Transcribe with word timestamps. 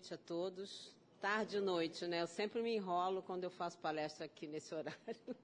noite 0.00 0.14
a 0.14 0.16
todos. 0.16 0.94
Tarde 1.20 1.58
e 1.58 1.60
noite, 1.60 2.06
né? 2.06 2.22
Eu 2.22 2.26
sempre 2.26 2.62
me 2.62 2.74
enrolo 2.74 3.22
quando 3.22 3.44
eu 3.44 3.50
faço 3.50 3.76
palestra 3.76 4.24
aqui 4.24 4.46
nesse 4.46 4.72
horário, 4.74 5.36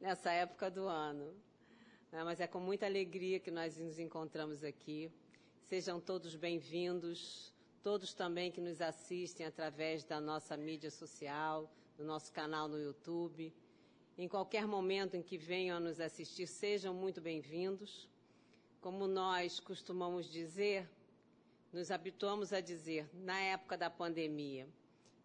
nessa 0.00 0.30
época 0.30 0.70
do 0.70 0.86
ano. 0.86 1.34
Né? 2.12 2.22
Mas 2.22 2.38
é 2.38 2.46
com 2.46 2.60
muita 2.60 2.86
alegria 2.86 3.40
que 3.40 3.50
nós 3.50 3.76
nos 3.76 3.98
encontramos 3.98 4.62
aqui. 4.62 5.10
Sejam 5.62 6.00
todos 6.00 6.36
bem-vindos, 6.36 7.52
todos 7.82 8.14
também 8.14 8.52
que 8.52 8.60
nos 8.60 8.80
assistem 8.80 9.46
através 9.46 10.04
da 10.04 10.20
nossa 10.20 10.56
mídia 10.56 10.90
social, 10.90 11.68
do 11.96 12.04
nosso 12.04 12.32
canal 12.32 12.68
no 12.68 12.78
YouTube. 12.78 13.52
Em 14.16 14.28
qualquer 14.28 14.64
momento 14.64 15.16
em 15.16 15.22
que 15.22 15.36
venham 15.36 15.78
a 15.78 15.80
nos 15.80 15.98
assistir, 15.98 16.46
sejam 16.46 16.94
muito 16.94 17.20
bem-vindos. 17.20 18.08
Como 18.80 19.08
nós 19.08 19.58
costumamos 19.58 20.30
dizer, 20.30 20.88
nos 21.72 21.90
habituamos 21.90 22.52
a 22.52 22.60
dizer 22.60 23.08
na 23.14 23.40
época 23.40 23.78
da 23.78 23.88
pandemia 23.88 24.68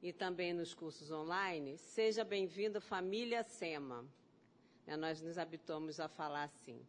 e 0.02 0.14
também 0.14 0.54
nos 0.54 0.74
cursos 0.74 1.12
online, 1.12 1.78
seja 1.78 2.24
bem-vindo 2.24 2.80
família 2.80 3.44
SEMA. 3.44 4.06
Né, 4.86 4.96
nós 4.96 5.22
nos 5.22 5.38
habituamos 5.38 6.00
a 6.00 6.08
falar 6.08 6.44
assim, 6.44 6.80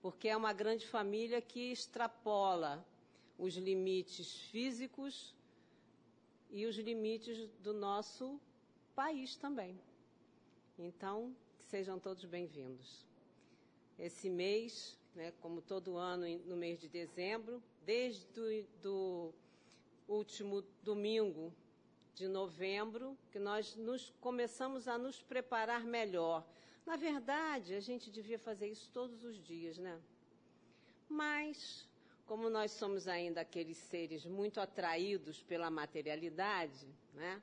porque 0.00 0.28
é 0.28 0.36
uma 0.36 0.54
grande 0.54 0.86
família 0.86 1.42
que 1.42 1.70
extrapola 1.72 2.86
os 3.38 3.54
limites 3.56 4.34
físicos 4.50 5.34
e 6.50 6.64
os 6.64 6.76
limites 6.76 7.50
do 7.60 7.74
nosso 7.74 8.40
país 8.94 9.36
também. 9.36 9.78
Então, 10.78 11.36
sejam 11.60 11.98
todos 11.98 12.24
bem-vindos. 12.24 13.04
Esse 13.98 14.30
mês 14.30 14.98
né, 15.16 15.32
como 15.40 15.62
todo 15.62 15.96
ano 15.96 16.26
no 16.44 16.56
mês 16.56 16.78
de 16.78 16.88
dezembro, 16.88 17.62
desde 17.86 18.24
do, 18.32 18.64
do 18.82 19.34
último 20.08 20.62
domingo 20.82 21.54
de 22.14 22.26
novembro, 22.26 23.16
que 23.30 23.38
nós 23.38 23.76
nos, 23.76 24.12
começamos 24.20 24.88
a 24.88 24.98
nos 24.98 25.22
preparar 25.22 25.84
melhor. 25.84 26.44
Na 26.84 26.96
verdade, 26.96 27.74
a 27.74 27.80
gente 27.80 28.10
devia 28.10 28.38
fazer 28.38 28.68
isso 28.68 28.90
todos 28.92 29.22
os 29.22 29.40
dias, 29.40 29.78
né? 29.78 30.00
Mas, 31.08 31.88
como 32.26 32.50
nós 32.50 32.72
somos 32.72 33.06
ainda 33.06 33.42
aqueles 33.42 33.76
seres 33.76 34.26
muito 34.26 34.60
atraídos 34.60 35.40
pela 35.42 35.70
materialidade, 35.70 36.88
né? 37.14 37.40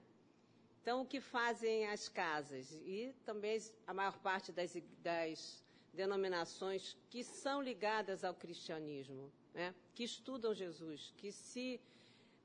Então, 0.82 1.02
o 1.02 1.06
que 1.06 1.22
fazem 1.22 1.88
as 1.88 2.10
casas? 2.10 2.74
E 2.84 3.16
também 3.24 3.58
a 3.88 3.94
maior 3.94 4.18
parte 4.20 4.52
das, 4.52 4.76
das 5.02 5.64
denominações 5.94 6.98
que 7.10 7.24
são 7.24 7.62
ligadas 7.62 8.26
ao 8.26 8.34
cristianismo, 8.34 9.32
né? 9.54 9.74
que 9.94 10.04
estudam 10.04 10.54
Jesus, 10.54 11.14
que 11.18 11.32
se 11.32 11.80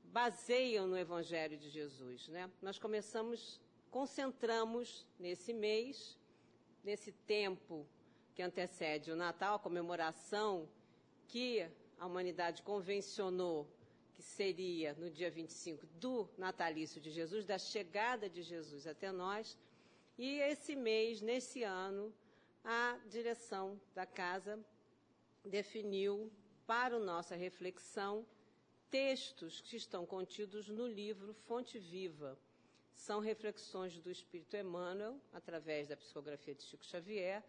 baseiam 0.05 0.87
no 0.87 0.97
Evangelho 0.97 1.57
de 1.57 1.69
Jesus. 1.69 2.27
Né? 2.27 2.49
Nós 2.61 2.77
começamos, 2.77 3.59
concentramos 3.91 5.05
nesse 5.19 5.53
mês, 5.53 6.17
nesse 6.83 7.11
tempo 7.11 7.85
que 8.35 8.41
antecede 8.41 9.11
o 9.11 9.15
Natal, 9.15 9.55
a 9.55 9.59
comemoração 9.59 10.67
que 11.27 11.67
a 11.99 12.05
humanidade 12.05 12.61
convencionou 12.63 13.67
que 14.13 14.23
seria 14.23 14.93
no 14.95 15.09
dia 15.09 15.31
25 15.31 15.85
do 15.99 16.29
natalício 16.37 16.99
de 16.99 17.09
Jesus, 17.09 17.45
da 17.45 17.57
chegada 17.57 18.29
de 18.29 18.41
Jesus 18.41 18.85
até 18.85 19.11
nós. 19.13 19.57
E 20.17 20.39
esse 20.39 20.75
mês, 20.75 21.21
nesse 21.21 21.63
ano, 21.63 22.13
a 22.63 22.99
direção 23.07 23.79
da 23.95 24.05
casa 24.05 24.59
definiu 25.45 26.29
para 26.69 26.99
nossa 26.99 27.35
reflexão 27.35 28.23
textos 28.91 29.59
que 29.59 29.75
estão 29.75 30.05
contidos 30.05 30.69
no 30.69 30.85
livro 30.85 31.33
Fonte 31.33 31.79
Viva. 31.79 32.37
São 32.93 33.19
reflexões 33.19 33.97
do 33.97 34.11
Espírito 34.11 34.55
Emmanuel, 34.55 35.19
através 35.33 35.87
da 35.87 35.97
psicografia 35.97 36.53
de 36.53 36.61
Chico 36.61 36.85
Xavier. 36.85 37.43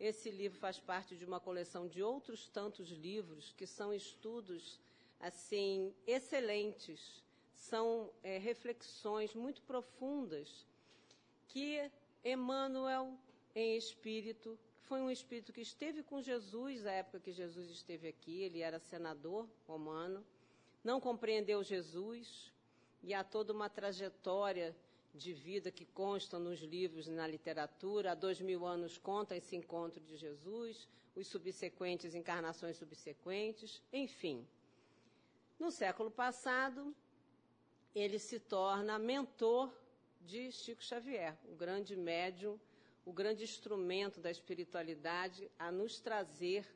Esse 0.00 0.30
livro 0.30 0.58
faz 0.58 0.78
parte 0.78 1.14
de 1.14 1.26
uma 1.26 1.38
coleção 1.38 1.86
de 1.86 2.02
outros 2.02 2.48
tantos 2.48 2.88
livros 2.88 3.52
que 3.58 3.66
são 3.66 3.92
estudos 3.92 4.80
assim 5.20 5.94
excelentes, 6.06 7.22
são 7.54 8.10
é, 8.22 8.38
reflexões 8.38 9.34
muito 9.34 9.60
profundas 9.64 10.66
que 11.46 11.90
Emmanuel 12.24 13.18
em 13.54 13.76
espírito. 13.76 14.58
Foi 14.92 15.00
um 15.00 15.10
espírito 15.10 15.54
que 15.54 15.62
esteve 15.62 16.02
com 16.02 16.20
Jesus 16.20 16.82
na 16.82 16.92
época 16.92 17.18
que 17.18 17.32
Jesus 17.32 17.70
esteve 17.70 18.08
aqui. 18.08 18.42
Ele 18.42 18.60
era 18.60 18.78
senador 18.78 19.48
romano, 19.66 20.22
não 20.84 21.00
compreendeu 21.00 21.62
Jesus 21.62 22.52
e 23.02 23.14
há 23.14 23.24
toda 23.24 23.54
uma 23.54 23.70
trajetória 23.70 24.76
de 25.14 25.32
vida 25.32 25.70
que 25.70 25.86
consta 25.86 26.38
nos 26.38 26.60
livros 26.60 27.06
e 27.06 27.10
na 27.10 27.26
literatura. 27.26 28.12
Há 28.12 28.14
dois 28.14 28.38
mil 28.42 28.66
anos 28.66 28.98
conta 28.98 29.34
esse 29.34 29.56
encontro 29.56 29.98
de 30.02 30.14
Jesus, 30.14 30.86
os 31.16 31.26
subsequentes 31.26 32.14
encarnações 32.14 32.76
subsequentes, 32.76 33.82
enfim. 33.90 34.46
No 35.58 35.70
século 35.70 36.10
passado, 36.10 36.94
ele 37.94 38.18
se 38.18 38.38
torna 38.38 38.98
mentor 38.98 39.72
de 40.20 40.52
Chico 40.52 40.84
Xavier, 40.84 41.34
o 41.48 41.54
grande 41.54 41.96
médium 41.96 42.60
o 43.04 43.12
grande 43.12 43.42
instrumento 43.44 44.20
da 44.20 44.30
espiritualidade 44.30 45.50
a 45.58 45.70
nos 45.70 46.00
trazer 46.00 46.66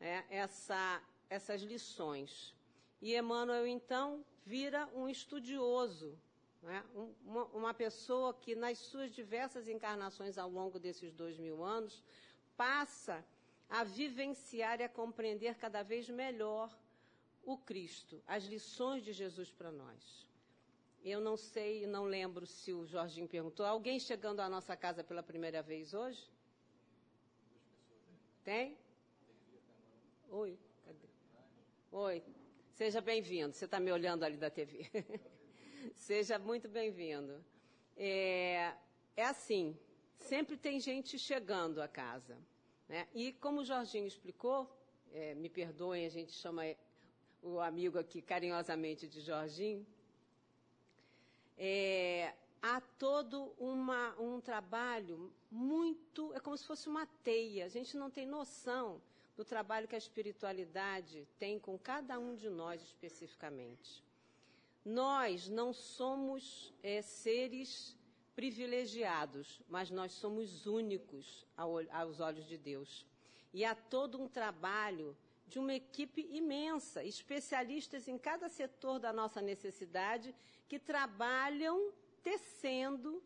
é, 0.00 0.24
essa, 0.30 1.02
essas 1.28 1.62
lições. 1.62 2.54
E 3.00 3.14
Emmanuel, 3.14 3.66
então, 3.66 4.24
vira 4.44 4.88
um 4.94 5.08
estudioso, 5.08 6.18
né? 6.62 6.84
um, 6.94 7.12
uma, 7.24 7.44
uma 7.46 7.74
pessoa 7.74 8.32
que, 8.32 8.54
nas 8.54 8.78
suas 8.78 9.10
diversas 9.12 9.68
encarnações 9.68 10.38
ao 10.38 10.48
longo 10.48 10.78
desses 10.78 11.12
dois 11.12 11.36
mil 11.38 11.64
anos, 11.64 12.02
passa 12.56 13.24
a 13.68 13.82
vivenciar 13.82 14.80
e 14.80 14.84
a 14.84 14.88
compreender 14.88 15.56
cada 15.56 15.82
vez 15.82 16.08
melhor 16.08 16.76
o 17.42 17.56
Cristo, 17.56 18.22
as 18.26 18.44
lições 18.44 19.04
de 19.04 19.12
Jesus 19.12 19.50
para 19.50 19.70
nós. 19.70 20.25
Eu 21.08 21.20
não 21.20 21.36
sei, 21.36 21.86
não 21.86 22.02
lembro 22.02 22.44
se 22.44 22.72
o 22.72 22.84
Jorginho 22.84 23.28
perguntou. 23.28 23.64
Alguém 23.64 23.96
chegando 24.00 24.40
à 24.40 24.48
nossa 24.48 24.76
casa 24.76 25.04
pela 25.04 25.22
primeira 25.22 25.62
vez 25.62 25.94
hoje? 25.94 26.28
Tem? 28.42 28.76
Oi, 30.28 30.58
cadê? 30.84 31.06
Oi, 31.92 32.24
seja 32.72 33.00
bem-vindo. 33.00 33.52
Você 33.52 33.66
está 33.66 33.78
me 33.78 33.92
olhando 33.92 34.24
ali 34.24 34.36
da 34.36 34.50
TV. 34.50 34.90
seja 35.94 36.40
muito 36.40 36.68
bem-vindo. 36.68 37.40
É, 37.96 38.74
é 39.16 39.24
assim, 39.26 39.78
sempre 40.18 40.56
tem 40.56 40.80
gente 40.80 41.20
chegando 41.20 41.80
à 41.80 41.86
casa. 41.86 42.36
Né? 42.88 43.06
E 43.14 43.32
como 43.34 43.60
o 43.60 43.64
Jorginho 43.64 44.08
explicou, 44.08 44.68
é, 45.12 45.36
me 45.36 45.48
perdoem, 45.48 46.04
a 46.04 46.10
gente 46.10 46.32
chama 46.32 46.62
o 47.40 47.60
amigo 47.60 47.96
aqui 47.96 48.20
carinhosamente 48.20 49.06
de 49.06 49.20
Jorginho, 49.20 49.86
é, 51.56 52.34
há 52.62 52.80
todo 52.80 53.54
uma, 53.58 54.14
um 54.20 54.40
trabalho 54.40 55.32
muito. 55.50 56.32
É 56.34 56.40
como 56.40 56.56
se 56.56 56.66
fosse 56.66 56.88
uma 56.88 57.06
teia. 57.22 57.64
A 57.64 57.68
gente 57.68 57.96
não 57.96 58.10
tem 58.10 58.26
noção 58.26 59.00
do 59.36 59.44
trabalho 59.44 59.86
que 59.86 59.94
a 59.94 59.98
espiritualidade 59.98 61.26
tem 61.38 61.58
com 61.58 61.78
cada 61.78 62.18
um 62.18 62.34
de 62.34 62.48
nós 62.48 62.82
especificamente. 62.82 64.02
Nós 64.84 65.48
não 65.48 65.72
somos 65.72 66.72
é, 66.82 67.02
seres 67.02 67.96
privilegiados, 68.34 69.60
mas 69.68 69.90
nós 69.90 70.12
somos 70.12 70.66
únicos 70.66 71.46
aos 71.56 72.20
olhos 72.20 72.46
de 72.46 72.56
Deus. 72.56 73.06
E 73.52 73.64
há 73.64 73.74
todo 73.74 74.20
um 74.20 74.28
trabalho 74.28 75.16
de 75.46 75.58
uma 75.58 75.74
equipe 75.74 76.22
imensa, 76.30 77.04
especialistas 77.04 78.08
em 78.08 78.18
cada 78.18 78.48
setor 78.48 78.98
da 78.98 79.12
nossa 79.12 79.40
necessidade, 79.40 80.34
que 80.68 80.78
trabalham 80.78 81.92
tecendo 82.22 83.22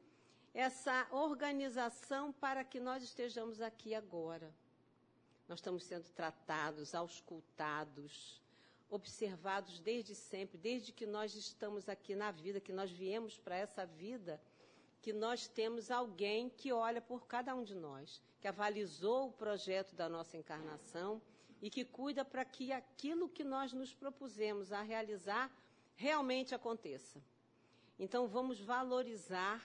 essa 0.52 1.06
organização 1.10 2.32
para 2.32 2.62
que 2.62 2.78
nós 2.78 3.02
estejamos 3.02 3.60
aqui 3.60 3.94
agora. 3.94 4.54
Nós 5.48 5.60
estamos 5.60 5.84
sendo 5.84 6.08
tratados, 6.10 6.94
auscultados, 6.94 8.40
observados 8.90 9.80
desde 9.80 10.14
sempre, 10.14 10.58
desde 10.58 10.92
que 10.92 11.06
nós 11.06 11.34
estamos 11.34 11.88
aqui 11.88 12.14
na 12.14 12.30
vida, 12.30 12.60
que 12.60 12.72
nós 12.72 12.90
viemos 12.90 13.38
para 13.38 13.56
essa 13.56 13.86
vida, 13.86 14.40
que 15.00 15.12
nós 15.12 15.48
temos 15.48 15.90
alguém 15.90 16.50
que 16.50 16.72
olha 16.72 17.00
por 17.00 17.26
cada 17.26 17.54
um 17.54 17.64
de 17.64 17.74
nós, 17.74 18.20
que 18.40 18.46
avalizou 18.46 19.28
o 19.28 19.32
projeto 19.32 19.94
da 19.94 20.08
nossa 20.08 20.36
encarnação 20.36 21.22
e 21.60 21.68
que 21.68 21.84
cuida 21.84 22.24
para 22.24 22.44
que 22.44 22.72
aquilo 22.72 23.28
que 23.28 23.44
nós 23.44 23.72
nos 23.72 23.92
propusemos 23.92 24.72
a 24.72 24.82
realizar 24.82 25.50
realmente 25.94 26.54
aconteça. 26.54 27.22
Então 27.98 28.26
vamos 28.26 28.60
valorizar 28.60 29.62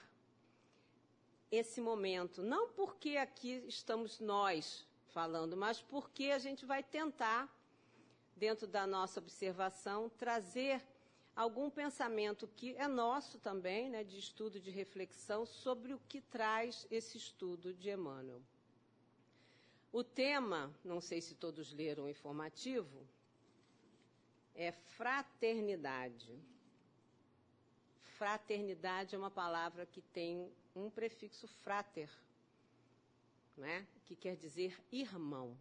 esse 1.52 1.80
momento, 1.80 2.44
não 2.44 2.68
porque 2.70 3.18
aqui 3.18 3.64
estamos 3.68 4.20
nós 4.20 4.86
falando, 5.14 5.56
mas 5.56 5.82
porque 5.82 6.32
a 6.32 6.40
gente 6.40 6.66
vai 6.66 6.84
tentar, 6.84 7.50
dentro 8.36 8.68
da 8.68 8.86
nossa 8.86 9.20
observação, 9.22 10.10
trazer 10.10 10.86
algum 11.34 11.70
pensamento 11.70 12.48
que 12.48 12.76
é 12.76 12.88
nosso 12.88 13.40
também, 13.40 13.90
né, 13.90 14.04
de 14.04 14.18
estudo, 14.18 14.60
de 14.60 14.72
reflexão, 14.72 15.46
sobre 15.46 15.94
o 15.94 16.00
que 16.10 16.20
traz 16.20 16.86
esse 16.92 17.18
estudo 17.18 17.74
de 17.74 17.90
Emmanuel. 17.90 18.42
O 19.96 20.04
tema, 20.04 20.78
não 20.84 21.00
sei 21.00 21.22
se 21.22 21.34
todos 21.36 21.72
leram 21.72 22.04
o 22.04 22.10
informativo, 22.10 23.08
é 24.54 24.70
fraternidade. 24.74 26.38
Fraternidade 28.18 29.16
é 29.16 29.18
uma 29.18 29.32
palavra 29.32 29.86
que 29.86 30.02
tem 30.02 30.52
um 30.76 30.90
prefixo 30.90 31.48
frater, 31.48 32.10
né? 33.56 33.88
que 34.04 34.18
quer 34.18 34.36
dizer 34.36 34.78
irmão. 34.92 35.58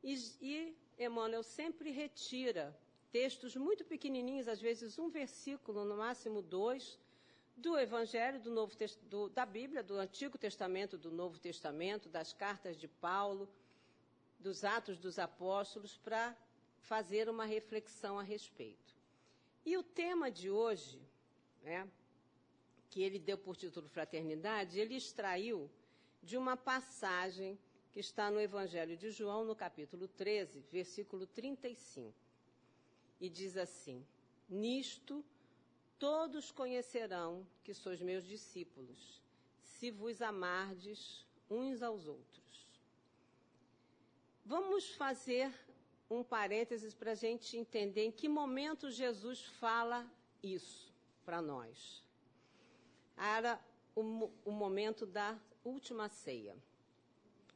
E, 0.00 0.14
e 0.40 0.76
Emmanuel 0.96 1.42
sempre 1.42 1.90
retira 1.90 2.72
textos 3.10 3.56
muito 3.56 3.84
pequenininhos, 3.84 4.46
às 4.46 4.60
vezes 4.60 4.96
um 4.96 5.08
versículo, 5.08 5.84
no 5.84 5.96
máximo 5.96 6.40
dois, 6.40 6.96
do 7.56 7.78
Evangelho, 7.78 8.38
do 8.38 8.50
Novo 8.50 8.74
do, 9.08 9.28
da 9.30 9.46
Bíblia, 9.46 9.82
do 9.82 9.96
Antigo 9.96 10.36
Testamento, 10.36 10.98
do 10.98 11.10
Novo 11.10 11.38
Testamento, 11.38 12.08
das 12.08 12.32
cartas 12.32 12.76
de 12.76 12.86
Paulo, 12.86 13.48
dos 14.38 14.62
Atos 14.62 14.98
dos 14.98 15.18
Apóstolos, 15.18 15.96
para 15.96 16.36
fazer 16.80 17.28
uma 17.28 17.46
reflexão 17.46 18.18
a 18.18 18.22
respeito. 18.22 18.94
E 19.64 19.76
o 19.76 19.82
tema 19.82 20.30
de 20.30 20.50
hoje, 20.50 21.00
né, 21.62 21.88
que 22.90 23.02
ele 23.02 23.18
deu 23.18 23.38
por 23.38 23.56
título 23.56 23.88
Fraternidade, 23.88 24.78
ele 24.78 24.94
extraiu 24.94 25.70
de 26.22 26.36
uma 26.36 26.56
passagem 26.56 27.58
que 27.90 28.00
está 28.00 28.30
no 28.30 28.38
Evangelho 28.38 28.96
de 28.96 29.10
João, 29.10 29.44
no 29.44 29.56
capítulo 29.56 30.06
13, 30.06 30.60
versículo 30.70 31.26
35. 31.26 32.14
E 33.18 33.30
diz 33.30 33.56
assim: 33.56 34.06
Nisto 34.48 35.24
todos 35.98 36.50
conhecerão 36.50 37.46
que 37.64 37.74
sois 37.74 38.00
meus 38.00 38.24
discípulos, 38.24 39.22
se 39.62 39.90
vos 39.90 40.22
amardes 40.22 41.24
uns 41.50 41.82
aos 41.82 42.06
outros. 42.06 42.66
Vamos 44.44 44.90
fazer 44.90 45.52
um 46.08 46.22
parênteses 46.22 46.94
para 46.94 47.12
a 47.12 47.14
gente 47.14 47.56
entender 47.56 48.04
em 48.04 48.12
que 48.12 48.28
momento 48.28 48.90
Jesus 48.90 49.44
fala 49.44 50.08
isso 50.42 50.92
para 51.24 51.42
nós. 51.42 52.04
Era 53.16 53.60
o, 53.94 54.30
o 54.44 54.52
momento 54.52 55.04
da 55.04 55.36
última 55.64 56.08
ceia. 56.08 56.56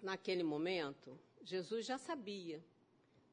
Naquele 0.02 0.42
momento, 0.42 1.19
Jesus 1.42 1.87
já 1.87 1.98
sabia 1.98 2.64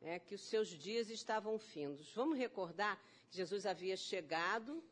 né, 0.01 0.19
que 0.19 0.35
os 0.35 0.41
seus 0.41 0.67
dias 0.67 1.09
estavam 1.09 1.57
findos. 1.57 2.13
Vamos 2.13 2.37
recordar 2.37 3.01
que 3.29 3.37
Jesus 3.37 3.65
havia 3.65 3.97
chegado 3.97 4.83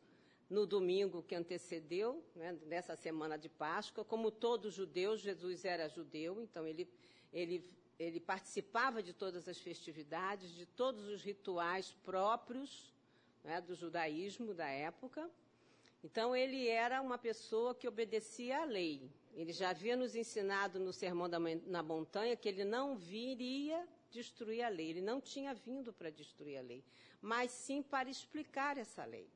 no 0.48 0.66
domingo 0.66 1.22
que 1.22 1.34
antecedeu, 1.34 2.24
né, 2.34 2.56
nessa 2.66 2.94
semana 2.96 3.36
de 3.36 3.48
Páscoa. 3.48 4.04
Como 4.04 4.30
todo 4.30 4.70
judeu, 4.70 5.16
Jesus 5.16 5.64
era 5.64 5.88
judeu, 5.88 6.40
então 6.40 6.66
ele, 6.66 6.88
ele 7.32 7.64
ele 7.98 8.20
participava 8.20 9.02
de 9.02 9.12
todas 9.12 9.48
as 9.48 9.58
festividades, 9.58 10.50
de 10.50 10.66
todos 10.66 11.08
os 11.08 11.22
rituais 11.22 11.96
próprios 12.02 12.92
né, 13.42 13.60
do 13.60 13.74
judaísmo 13.74 14.52
da 14.52 14.68
época. 14.68 15.30
Então, 16.04 16.36
ele 16.36 16.68
era 16.68 17.00
uma 17.00 17.16
pessoa 17.16 17.74
que 17.74 17.88
obedecia 17.88 18.60
à 18.60 18.64
lei. 18.64 19.10
Ele 19.34 19.52
já 19.52 19.70
havia 19.70 19.96
nos 19.96 20.14
ensinado 20.14 20.78
no 20.78 20.92
Sermão 20.92 21.28
da, 21.28 21.38
na 21.38 21.82
Montanha 21.82 22.36
que 22.36 22.48
ele 22.48 22.64
não 22.64 22.96
viria 22.96 23.86
destruir 24.10 24.62
a 24.62 24.68
lei. 24.68 24.90
Ele 24.90 25.00
não 25.00 25.20
tinha 25.20 25.54
vindo 25.54 25.92
para 25.92 26.10
destruir 26.10 26.58
a 26.58 26.62
lei, 26.62 26.84
mas 27.20 27.50
sim 27.50 27.82
para 27.82 28.10
explicar 28.10 28.76
essa 28.76 29.04
lei. 29.04 29.28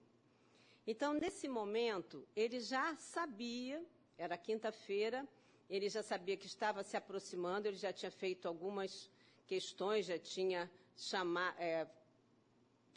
Então, 0.87 1.13
nesse 1.15 1.49
momento, 1.49 2.27
ele 2.35 2.61
já 2.61 2.97
sabia, 2.97 3.85
era 4.17 4.37
quinta-feira, 4.37 5.27
ele 5.69 5.89
já 5.89 6.03
sabia 6.03 6.37
que 6.37 6.47
estava 6.47 6.83
se 6.83 6.97
aproximando, 6.97 7.69
ele 7.69 7.77
já 7.77 7.93
tinha 7.93 8.11
feito 8.11 8.49
algumas 8.49 9.11
questões, 9.47 10.07
já 10.07 10.19
tinha 10.19 10.71
chamado, 10.97 11.57
é, 11.59 11.87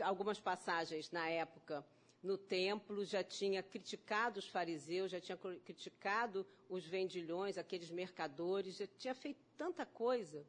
algumas 0.01 0.39
passagens 0.39 1.11
na 1.11 1.27
época 1.29 1.85
no 2.21 2.37
templo, 2.37 3.03
já 3.03 3.21
tinha 3.21 3.61
criticado 3.61 4.39
os 4.39 4.47
fariseus, 4.47 5.11
já 5.11 5.19
tinha 5.19 5.37
criticado 5.37 6.47
os 6.69 6.85
vendilhões, 6.85 7.57
aqueles 7.57 7.91
mercadores, 7.91 8.77
já 8.77 8.87
tinha 8.87 9.13
feito 9.13 9.43
tanta 9.57 9.85
coisa 9.85 10.47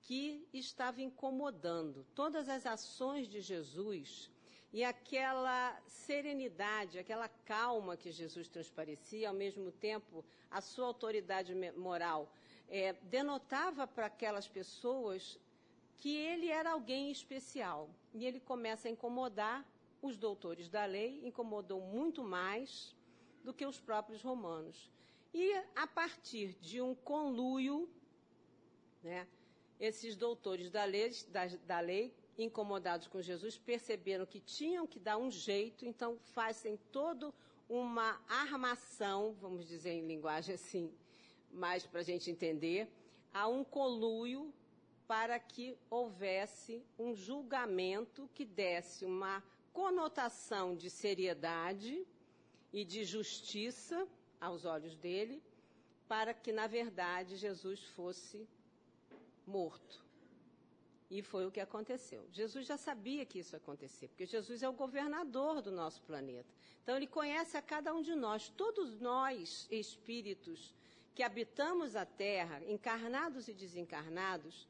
que 0.00 0.48
estava 0.52 1.02
incomodando. 1.02 2.06
Todas 2.14 2.48
as 2.48 2.64
ações 2.64 3.28
de 3.28 3.40
Jesus 3.40 4.30
e 4.72 4.84
aquela 4.84 5.80
serenidade, 5.86 6.98
aquela 6.98 7.28
calma 7.28 7.96
que 7.96 8.10
Jesus 8.10 8.48
transparecia, 8.48 9.28
ao 9.28 9.34
mesmo 9.34 9.72
tempo, 9.72 10.24
a 10.50 10.60
sua 10.60 10.86
autoridade 10.86 11.54
moral, 11.76 12.30
é, 12.68 12.92
denotava 13.04 13.86
para 13.86 14.06
aquelas 14.06 14.46
pessoas 14.46 15.38
que 15.96 16.14
ele 16.14 16.48
era 16.48 16.72
alguém 16.72 17.10
especial. 17.10 17.88
E 18.12 18.26
ele 18.26 18.40
começa 18.40 18.88
a 18.88 18.90
incomodar 18.90 19.66
os 20.02 20.16
doutores 20.16 20.68
da 20.68 20.84
lei, 20.84 21.20
incomodou 21.26 21.80
muito 21.80 22.22
mais 22.22 22.94
do 23.42 23.54
que 23.54 23.64
os 23.64 23.80
próprios 23.80 24.22
romanos. 24.22 24.90
E 25.32 25.54
a 25.74 25.86
partir 25.86 26.54
de 26.60 26.80
um 26.80 26.94
conluio, 26.94 27.88
né, 29.02 29.26
esses 29.80 30.14
doutores 30.14 30.70
da 30.70 30.84
lei, 30.84 31.10
da, 31.28 31.46
da 31.46 31.80
lei 31.80 32.14
incomodados 32.38 33.08
com 33.08 33.20
Jesus, 33.20 33.58
perceberam 33.58 34.24
que 34.24 34.40
tinham 34.40 34.86
que 34.86 35.00
dar 35.00 35.18
um 35.18 35.30
jeito, 35.30 35.84
então 35.84 36.16
fazem 36.32 36.78
toda 36.92 37.34
uma 37.68 38.18
armação, 38.28 39.34
vamos 39.40 39.66
dizer 39.66 39.90
em 39.90 40.06
linguagem 40.06 40.54
assim, 40.54 40.92
mais 41.52 41.84
para 41.84 42.00
a 42.00 42.04
gente 42.04 42.30
entender, 42.30 42.88
a 43.34 43.48
um 43.48 43.64
conluio 43.64 44.54
para 45.06 45.38
que 45.38 45.76
houvesse 45.90 46.82
um 46.98 47.14
julgamento 47.14 48.28
que 48.34 48.44
desse 48.44 49.04
uma 49.04 49.42
conotação 49.72 50.76
de 50.76 50.90
seriedade 50.90 52.06
e 52.72 52.84
de 52.84 53.04
justiça 53.04 54.06
aos 54.40 54.64
olhos 54.64 54.96
dele, 54.96 55.42
para 56.06 56.32
que, 56.32 56.52
na 56.52 56.66
verdade, 56.66 57.36
Jesus 57.36 57.82
fosse 57.88 58.46
morto. 59.46 60.07
E 61.10 61.22
foi 61.22 61.46
o 61.46 61.50
que 61.50 61.60
aconteceu. 61.60 62.26
Jesus 62.30 62.66
já 62.66 62.76
sabia 62.76 63.24
que 63.24 63.38
isso 63.38 63.54
ia 63.54 63.58
acontecer, 63.58 64.08
porque 64.08 64.26
Jesus 64.26 64.62
é 64.62 64.68
o 64.68 64.72
governador 64.72 65.62
do 65.62 65.70
nosso 65.70 66.02
planeta. 66.02 66.52
Então, 66.82 66.96
ele 66.96 67.06
conhece 67.06 67.56
a 67.56 67.62
cada 67.62 67.94
um 67.94 68.02
de 68.02 68.14
nós. 68.14 68.48
Todos 68.50 69.00
nós, 69.00 69.66
espíritos 69.70 70.74
que 71.14 71.22
habitamos 71.22 71.96
a 71.96 72.04
Terra, 72.04 72.62
encarnados 72.66 73.48
e 73.48 73.54
desencarnados, 73.54 74.68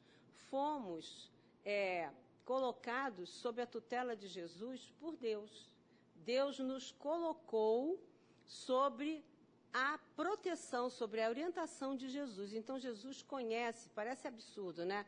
fomos 0.49 1.29
é, 1.65 2.09
colocados 2.45 3.29
sob 3.29 3.61
a 3.61 3.67
tutela 3.67 4.15
de 4.15 4.27
Jesus 4.27 4.93
por 4.99 5.15
Deus. 5.15 5.69
Deus 6.15 6.57
nos 6.59 6.91
colocou 6.91 8.01
sobre 8.45 9.23
a 9.73 9.99
proteção, 10.15 10.89
sobre 10.89 11.21
a 11.21 11.29
orientação 11.29 11.95
de 11.95 12.09
Jesus. 12.09 12.53
Então, 12.53 12.79
Jesus 12.79 13.21
conhece, 13.21 13.89
parece 13.89 14.27
absurdo, 14.27 14.83
né? 14.85 15.05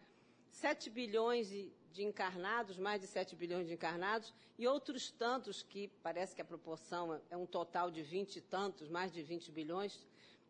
7 0.51 0.89
bilhões 0.89 1.49
de 1.49 2.03
encarnados, 2.03 2.77
mais 2.77 3.01
de 3.01 3.07
7 3.07 3.35
bilhões 3.35 3.67
de 3.67 3.73
encarnados, 3.73 4.33
e 4.57 4.67
outros 4.67 5.11
tantos 5.11 5.63
que 5.63 5.87
parece 6.03 6.35
que 6.35 6.41
a 6.41 6.45
proporção 6.45 7.21
é 7.29 7.37
um 7.37 7.45
total 7.45 7.89
de 7.89 8.01
20 8.01 8.37
e 8.37 8.41
tantos, 8.41 8.87
mais 8.87 9.11
de 9.11 9.21
20 9.23 9.51
bilhões. 9.51 10.05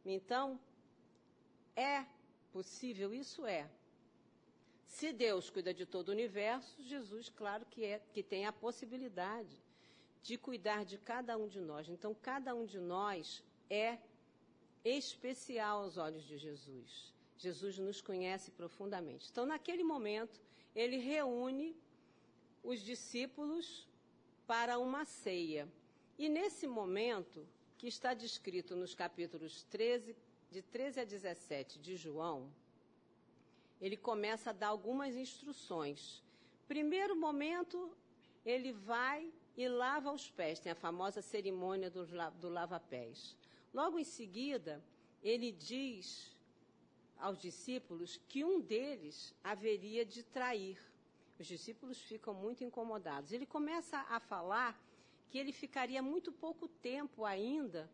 Então, 0.06 0.60
é 1.76 2.06
possível, 2.52 3.14
isso 3.14 3.46
é. 3.46 3.70
Se 4.86 5.14
Deus 5.14 5.50
cuida 5.50 5.74
de 5.74 5.86
todo 5.86 6.10
o 6.10 6.12
universo, 6.12 6.82
Jesus, 6.84 7.30
claro 7.30 7.66
que 7.66 7.86
é, 7.86 8.02
que 8.12 8.22
tem 8.22 8.46
a 8.46 8.52
possibilidade 8.52 9.58
de 10.22 10.38
cuidar 10.38 10.84
de 10.84 10.98
cada 10.98 11.38
um 11.38 11.48
de 11.48 11.60
nós. 11.60 11.88
Então, 11.88 12.14
cada 12.14 12.54
um 12.54 12.66
de 12.66 12.80
nós 12.80 13.44
é 13.70 13.98
especial 14.84 15.84
aos 15.84 15.98
olhos 15.98 16.24
de 16.24 16.38
Jesus. 16.38 17.14
Jesus 17.42 17.80
nos 17.80 18.02
conhece 18.02 18.52
profundamente. 18.52 19.30
Então, 19.32 19.46
naquele 19.46 19.84
momento, 19.84 20.40
ele 20.76 20.98
reúne 20.98 21.76
os 22.64 22.80
discípulos 22.82 23.88
para 24.46 24.78
uma 24.78 25.04
ceia. 25.06 25.68
E 26.20 26.30
nesse 26.30 26.68
momento, 26.68 27.48
que 27.78 27.88
está 27.88 28.14
descrito 28.14 28.76
nos 28.76 28.94
capítulos 28.94 29.64
13, 29.64 30.16
de 30.52 30.62
13 30.62 31.00
a 31.00 31.04
17 31.04 31.80
de 31.80 31.96
João, 31.96 32.52
ele 33.82 33.98
começa 33.98 34.52
a 34.52 34.54
dar 34.54 34.68
algumas 34.68 35.16
instruções. 35.16 36.24
Primeiro 36.68 37.16
momento, 37.16 37.92
ele 38.46 38.72
vai 38.72 39.34
e 39.58 39.68
lava 39.68 40.12
os 40.12 40.30
pés, 40.30 40.60
tem 40.60 40.72
a 40.72 40.76
famosa 40.76 41.22
cerimônia 41.22 41.90
do, 41.90 42.06
do 42.40 42.50
lava-pés. 42.50 43.36
Logo 43.74 43.98
em 43.98 44.04
seguida, 44.04 44.84
ele 45.24 45.52
diz 45.52 46.38
aos 47.22 47.40
discípulos 47.40 48.20
que 48.28 48.44
um 48.44 48.60
deles 48.60 49.34
haveria 49.44 50.04
de 50.04 50.24
trair. 50.24 50.80
Os 51.40 51.48
discípulos 51.48 52.00
ficam 52.02 52.34
muito 52.34 52.64
incomodados. 52.64 53.32
Ele 53.32 53.46
começa 53.46 53.98
a 54.10 54.20
falar 54.20 54.80
que 55.30 55.38
ele 55.38 55.54
ficaria 55.54 56.02
muito 56.02 56.32
pouco 56.32 56.68
tempo 56.68 57.24
ainda 57.24 57.90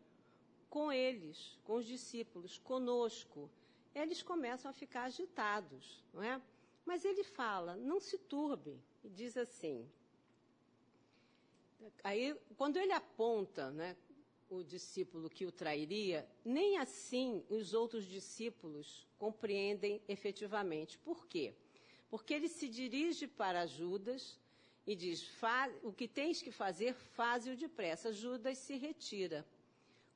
com 0.68 0.90
eles, 0.92 1.58
com 1.64 1.74
os 1.74 1.86
discípulos, 1.86 2.58
conosco. 2.58 3.50
Eles 3.94 4.22
começam 4.22 4.70
a 4.70 4.74
ficar 4.74 5.04
agitados, 5.04 6.04
não 6.12 6.22
é? 6.22 6.40
Mas 6.84 7.04
ele 7.04 7.22
fala, 7.22 7.76
não 7.76 8.00
se 8.00 8.18
turbe, 8.18 8.80
e 9.04 9.08
diz 9.08 9.36
assim. 9.36 9.88
Aí, 12.02 12.34
quando 12.56 12.76
ele 12.76 12.92
aponta, 12.92 13.70
né, 13.70 13.96
o 14.50 14.62
discípulo 14.62 15.28
que 15.28 15.46
o 15.46 15.52
trairia, 15.52 16.28
nem 16.44 16.78
assim 16.78 17.44
os 17.48 17.74
outros 17.74 18.04
discípulos 18.04 19.06
compreendem 19.18 20.00
efetivamente. 20.08 20.98
Por 20.98 21.26
quê? 21.26 21.54
Porque 22.10 22.32
ele 22.32 22.48
se 22.48 22.68
dirige 22.68 23.26
para 23.26 23.66
Judas 23.66 24.38
e 24.86 24.96
diz: 24.96 25.28
O 25.82 25.92
que 25.92 26.08
tens 26.08 26.40
que 26.40 26.50
fazer, 26.50 26.94
faze-o 26.94 27.56
depressa. 27.56 28.12
Judas 28.12 28.58
se 28.58 28.76
retira. 28.76 29.46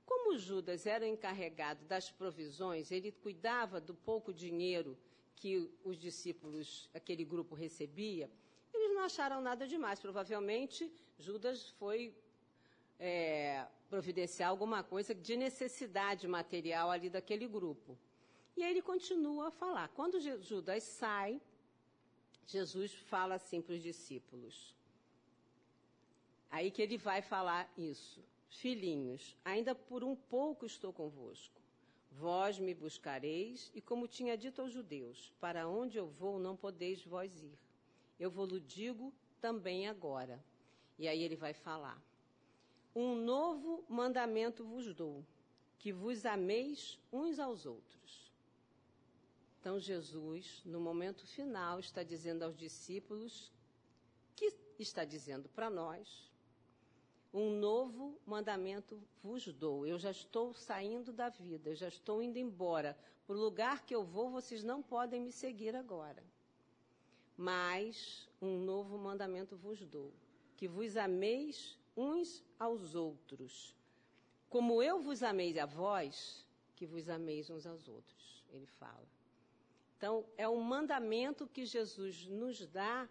Como 0.06 0.38
Judas 0.38 0.86
era 0.86 1.06
encarregado 1.06 1.84
das 1.84 2.10
provisões, 2.10 2.90
ele 2.90 3.12
cuidava 3.12 3.80
do 3.80 3.94
pouco 3.94 4.32
dinheiro 4.32 4.98
que 5.36 5.70
os 5.84 5.98
discípulos, 5.98 6.88
aquele 6.94 7.24
grupo 7.24 7.54
recebia, 7.54 8.30
eles 8.72 8.94
não 8.94 9.02
acharam 9.02 9.40
nada 9.40 9.66
demais. 9.66 10.00
Provavelmente, 10.00 10.90
Judas 11.18 11.68
foi 11.70 12.14
é, 13.04 13.66
providenciar 13.90 14.48
alguma 14.48 14.84
coisa 14.84 15.12
de 15.12 15.36
necessidade 15.36 16.28
material 16.28 16.88
ali 16.88 17.10
daquele 17.10 17.48
grupo. 17.48 17.98
E 18.56 18.62
aí 18.62 18.70
ele 18.70 18.80
continua 18.80 19.48
a 19.48 19.50
falar. 19.50 19.88
Quando 19.88 20.20
Judas 20.20 20.84
sai, 20.84 21.40
Jesus 22.46 22.92
fala 22.92 23.34
assim 23.34 23.60
para 23.60 23.74
os 23.74 23.82
discípulos. 23.82 24.76
Aí 26.48 26.70
que 26.70 26.80
ele 26.80 26.96
vai 26.96 27.20
falar 27.20 27.68
isso. 27.76 28.22
Filhinhos, 28.48 29.36
ainda 29.44 29.74
por 29.74 30.04
um 30.04 30.14
pouco 30.14 30.64
estou 30.64 30.92
convosco. 30.92 31.60
Vós 32.12 32.58
me 32.60 32.74
buscareis, 32.74 33.72
e 33.74 33.80
como 33.80 34.06
tinha 34.06 34.36
dito 34.36 34.60
aos 34.60 34.70
judeus, 34.70 35.32
para 35.40 35.66
onde 35.66 35.98
eu 35.98 36.06
vou 36.06 36.38
não 36.38 36.54
podeis 36.54 37.04
vós 37.04 37.42
ir. 37.42 37.58
Eu 38.20 38.30
vou-lo 38.30 38.60
digo 38.60 39.12
também 39.40 39.88
agora. 39.88 40.38
E 40.98 41.08
aí 41.08 41.20
ele 41.22 41.34
vai 41.34 41.54
falar. 41.54 42.00
Um 42.94 43.14
novo 43.16 43.84
mandamento 43.88 44.64
vos 44.64 44.92
dou, 44.94 45.24
que 45.78 45.92
vos 45.92 46.26
ameis 46.26 46.98
uns 47.12 47.38
aos 47.38 47.64
outros. 47.64 48.32
Então, 49.60 49.78
Jesus, 49.78 50.60
no 50.64 50.80
momento 50.80 51.26
final, 51.26 51.78
está 51.78 52.02
dizendo 52.02 52.42
aos 52.42 52.56
discípulos, 52.56 53.52
que 54.34 54.52
está 54.78 55.04
dizendo 55.04 55.48
para 55.48 55.70
nós, 55.70 56.32
um 57.32 57.50
novo 57.58 58.20
mandamento 58.26 59.00
vos 59.22 59.46
dou. 59.46 59.86
Eu 59.86 59.98
já 59.98 60.10
estou 60.10 60.52
saindo 60.52 61.12
da 61.12 61.28
vida, 61.28 61.70
eu 61.70 61.74
já 61.74 61.88
estou 61.88 62.22
indo 62.22 62.38
embora. 62.38 62.98
Para 63.26 63.36
o 63.36 63.40
lugar 63.40 63.86
que 63.86 63.94
eu 63.94 64.04
vou, 64.04 64.30
vocês 64.30 64.62
não 64.62 64.82
podem 64.82 65.20
me 65.20 65.32
seguir 65.32 65.74
agora. 65.74 66.22
Mas 67.36 68.28
um 68.40 68.58
novo 68.58 68.98
mandamento 68.98 69.56
vos 69.56 69.80
dou: 69.86 70.12
que 70.56 70.68
vos 70.68 70.96
ameis 70.96 71.78
uns 71.96 72.44
aos 72.58 72.94
outros. 72.94 73.76
Como 74.48 74.82
eu 74.82 75.00
vos 75.00 75.22
amei 75.22 75.58
a 75.58 75.66
vós, 75.66 76.46
que 76.74 76.86
vos 76.86 77.08
ameis 77.08 77.48
uns 77.50 77.66
aos 77.66 77.88
outros, 77.88 78.44
ele 78.50 78.66
fala. 78.66 79.08
Então, 79.96 80.26
é 80.36 80.48
um 80.48 80.60
mandamento 80.60 81.46
que 81.46 81.64
Jesus 81.64 82.26
nos 82.26 82.66
dá 82.66 83.08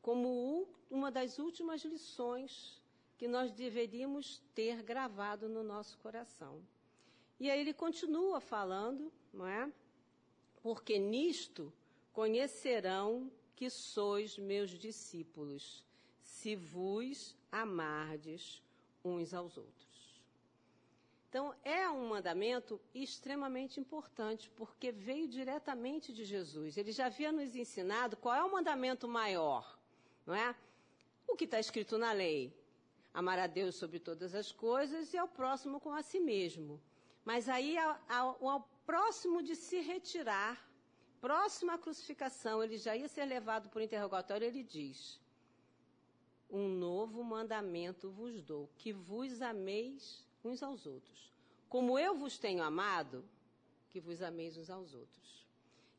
como 0.00 0.66
uma 0.90 1.10
das 1.10 1.38
últimas 1.38 1.84
lições 1.84 2.80
que 3.18 3.28
nós 3.28 3.52
deveríamos 3.52 4.42
ter 4.54 4.82
gravado 4.82 5.48
no 5.48 5.62
nosso 5.62 5.98
coração. 5.98 6.62
E 7.38 7.50
aí 7.50 7.60
ele 7.60 7.74
continua 7.74 8.40
falando, 8.40 9.12
não 9.32 9.46
é? 9.46 9.70
Porque 10.62 10.98
nisto 10.98 11.72
conhecerão 12.12 13.30
que 13.54 13.68
sois 13.68 14.38
meus 14.38 14.70
discípulos, 14.70 15.84
se 16.30 16.54
vos 16.54 17.36
amardes 17.50 18.62
uns 19.04 19.34
aos 19.34 19.58
outros. 19.58 20.22
Então, 21.28 21.54
é 21.64 21.88
um 21.90 22.08
mandamento 22.08 22.80
extremamente 22.94 23.78
importante, 23.78 24.48
porque 24.50 24.90
veio 24.90 25.28
diretamente 25.28 26.12
de 26.12 26.24
Jesus. 26.24 26.76
Ele 26.76 26.92
já 26.92 27.06
havia 27.06 27.30
nos 27.30 27.54
ensinado 27.54 28.16
qual 28.16 28.34
é 28.34 28.42
o 28.42 28.50
mandamento 28.50 29.06
maior, 29.06 29.78
não 30.24 30.34
é? 30.34 30.54
O 31.28 31.36
que 31.36 31.44
está 31.44 31.60
escrito 31.60 31.98
na 31.98 32.12
lei. 32.12 32.56
Amar 33.12 33.38
a 33.38 33.46
Deus 33.46 33.74
sobre 33.74 33.98
todas 33.98 34.34
as 34.34 34.50
coisas 34.50 35.12
e 35.12 35.18
ao 35.18 35.28
próximo 35.28 35.80
com 35.80 35.92
a 35.92 36.02
si 36.02 36.20
mesmo. 36.20 36.80
Mas 37.24 37.48
aí, 37.48 37.76
ao, 37.76 37.98
ao, 38.08 38.48
ao 38.48 38.60
próximo 38.86 39.42
de 39.42 39.54
se 39.54 39.80
retirar, 39.80 40.56
próximo 41.20 41.72
à 41.72 41.78
crucificação, 41.78 42.62
ele 42.62 42.78
já 42.78 42.96
ia 42.96 43.08
ser 43.08 43.24
levado 43.24 43.68
por 43.68 43.82
interrogatório, 43.82 44.46
ele 44.46 44.62
diz: 44.62 45.19
um 46.50 46.68
novo 46.68 47.22
mandamento 47.22 48.10
vos 48.10 48.42
dou, 48.42 48.68
que 48.76 48.92
vos 48.92 49.40
ameis 49.40 50.24
uns 50.44 50.62
aos 50.62 50.86
outros. 50.86 51.32
Como 51.68 51.98
eu 51.98 52.16
vos 52.16 52.38
tenho 52.38 52.62
amado, 52.62 53.24
que 53.88 54.00
vos 54.00 54.20
ameis 54.22 54.56
uns 54.56 54.70
aos 54.70 54.94
outros. 54.94 55.46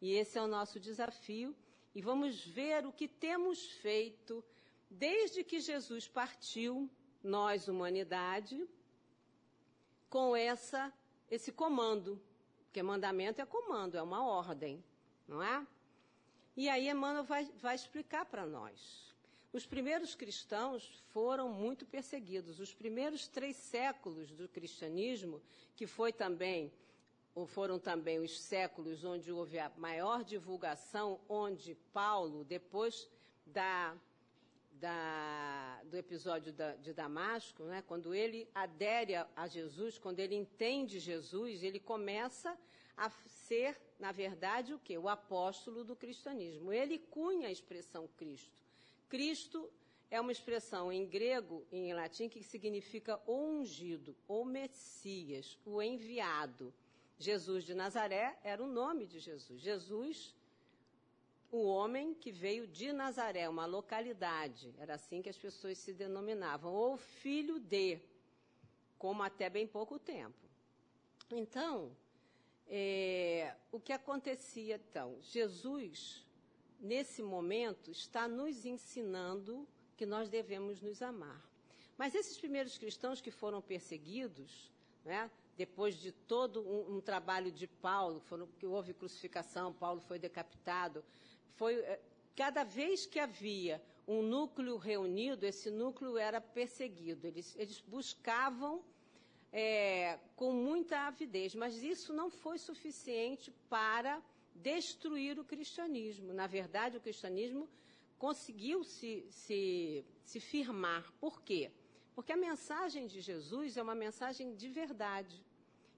E 0.01 0.13
esse 0.13 0.37
é 0.37 0.41
o 0.41 0.47
nosso 0.47 0.79
desafio. 0.79 1.55
E 1.93 2.01
vamos 2.01 2.43
ver 2.45 2.85
o 2.85 2.91
que 2.91 3.07
temos 3.07 3.69
feito 3.69 4.43
desde 4.89 5.43
que 5.43 5.59
Jesus 5.59 6.07
partiu, 6.07 6.89
nós, 7.23 7.67
humanidade, 7.67 8.67
com 10.09 10.35
essa, 10.35 10.91
esse 11.29 11.51
comando. 11.51 12.21
Porque 12.65 12.81
mandamento 12.81 13.41
é 13.41 13.45
comando, 13.45 13.97
é 13.97 14.01
uma 14.01 14.25
ordem, 14.25 14.83
não 15.27 15.43
é? 15.43 15.65
E 16.55 16.69
aí 16.69 16.89
Emmanuel 16.89 17.23
vai, 17.23 17.45
vai 17.59 17.75
explicar 17.75 18.25
para 18.25 18.45
nós. 18.45 19.10
Os 19.53 19.65
primeiros 19.65 20.15
cristãos 20.15 21.03
foram 21.11 21.49
muito 21.49 21.85
perseguidos. 21.85 22.59
Os 22.59 22.73
primeiros 22.73 23.27
três 23.27 23.57
séculos 23.57 24.31
do 24.31 24.47
cristianismo, 24.47 25.41
que 25.75 25.85
foi 25.85 26.13
também, 26.13 26.71
ou 27.35 27.45
foram 27.45 27.77
também 27.77 28.19
os 28.19 28.39
séculos 28.39 29.03
onde 29.03 29.29
houve 29.29 29.59
a 29.59 29.69
maior 29.77 30.23
divulgação, 30.23 31.19
onde 31.27 31.75
Paulo, 31.91 32.45
depois 32.45 33.09
da, 33.45 33.93
da, 34.71 35.81
do 35.83 35.97
episódio 35.97 36.53
da, 36.53 36.75
de 36.77 36.93
Damasco, 36.93 37.63
né, 37.63 37.83
quando 37.85 38.15
ele 38.15 38.49
adere 38.55 39.15
a, 39.15 39.47
Jesus, 39.47 39.97
quando 39.97 40.19
ele 40.19 40.35
entende 40.35 40.97
Jesus, 40.97 41.61
ele 41.61 41.79
começa 41.79 42.57
a 42.95 43.09
ser, 43.27 43.77
na 43.99 44.13
verdade, 44.13 44.73
o 44.73 44.79
que? 44.79 44.97
O 44.97 45.09
apóstolo 45.09 45.83
do 45.83 45.95
cristianismo. 45.95 46.71
Ele 46.71 46.97
cunha 46.97 47.47
a 47.47 47.51
expressão 47.51 48.07
Cristo. 48.15 48.60
Cristo 49.11 49.69
é 50.09 50.21
uma 50.21 50.31
expressão 50.31 50.89
em 50.89 51.05
grego 51.05 51.67
e 51.69 51.79
em 51.79 51.93
latim 51.93 52.29
que 52.29 52.41
significa 52.41 53.19
o 53.27 53.35
ungido, 53.57 54.15
o 54.25 54.45
Messias, 54.45 55.59
o 55.65 55.81
enviado. 55.81 56.73
Jesus 57.19 57.65
de 57.65 57.73
Nazaré 57.73 58.39
era 58.41 58.63
o 58.63 58.67
nome 58.67 59.05
de 59.05 59.19
Jesus. 59.19 59.59
Jesus, 59.59 60.33
o 61.51 61.61
homem 61.65 62.13
que 62.13 62.31
veio 62.31 62.65
de 62.65 62.93
Nazaré, 62.93 63.49
uma 63.49 63.65
localidade, 63.65 64.73
era 64.79 64.93
assim 64.95 65.21
que 65.21 65.27
as 65.27 65.37
pessoas 65.37 65.77
se 65.77 65.91
denominavam, 65.91 66.73
ou 66.73 66.95
filho 66.95 67.59
de, 67.59 67.99
como 68.97 69.21
até 69.23 69.49
bem 69.49 69.67
pouco 69.67 69.99
tempo. 69.99 70.39
Então, 71.29 71.91
é, 72.65 73.55
o 73.73 73.77
que 73.77 73.91
acontecia 73.91 74.75
então? 74.75 75.17
Jesus 75.21 76.25
nesse 76.81 77.21
momento, 77.21 77.91
está 77.91 78.27
nos 78.27 78.65
ensinando 78.65 79.67
que 79.95 80.05
nós 80.05 80.29
devemos 80.29 80.81
nos 80.81 81.01
amar. 81.01 81.41
Mas 81.97 82.15
esses 82.15 82.37
primeiros 82.37 82.77
cristãos 82.77 83.21
que 83.21 83.29
foram 83.29 83.61
perseguidos, 83.61 84.71
né, 85.05 85.29
depois 85.55 85.95
de 85.95 86.11
todo 86.11 86.61
um, 86.61 86.97
um 86.97 87.01
trabalho 87.01 87.51
de 87.51 87.67
Paulo, 87.67 88.19
foram, 88.21 88.47
que 88.57 88.65
houve 88.65 88.93
crucificação, 88.93 89.71
Paulo 89.71 90.01
foi 90.01 90.17
decapitado, 90.17 91.03
foi 91.55 91.75
eh, 91.75 92.01
cada 92.35 92.63
vez 92.63 93.05
que 93.05 93.19
havia 93.19 93.81
um 94.07 94.23
núcleo 94.23 94.77
reunido, 94.77 95.45
esse 95.45 95.69
núcleo 95.69 96.17
era 96.17 96.41
perseguido. 96.41 97.27
Eles, 97.27 97.55
eles 97.57 97.79
buscavam 97.81 98.83
é, 99.53 100.17
com 100.35 100.51
muita 100.51 101.07
avidez, 101.07 101.53
mas 101.53 101.83
isso 101.83 102.13
não 102.13 102.29
foi 102.29 102.57
suficiente 102.57 103.51
para 103.69 104.21
destruir 104.55 105.39
o 105.39 105.43
cristianismo. 105.43 106.33
Na 106.33 106.47
verdade, 106.47 106.97
o 106.97 107.01
cristianismo 107.01 107.69
conseguiu 108.17 108.83
se, 108.83 109.25
se, 109.29 110.05
se 110.23 110.39
firmar. 110.39 111.11
Por 111.19 111.41
quê? 111.41 111.71
Porque 112.13 112.31
a 112.31 112.37
mensagem 112.37 113.07
de 113.07 113.21
Jesus 113.21 113.77
é 113.77 113.81
uma 113.81 113.95
mensagem 113.95 114.55
de 114.55 114.69
verdade. 114.69 115.43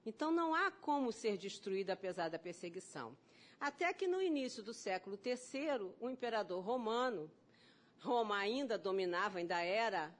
Então 0.06 0.32
não 0.32 0.54
há 0.54 0.72
como 0.72 1.12
ser 1.12 1.38
destruída 1.38 1.94
apesar 1.94 2.30
da 2.30 2.40
perseguição. 2.40 3.18
Até 3.60 3.94
que 3.94 4.08
no 4.08 4.22
início 4.22 4.62
do 4.62 4.74
século 4.74 5.18
III, 5.24 5.92
o 6.00 6.10
imperador 6.10 6.64
romano 6.64 7.32
Roma 8.04 8.38
ainda 8.38 8.78
dominava, 8.78 9.40
ainda 9.40 9.62
era 9.62 10.14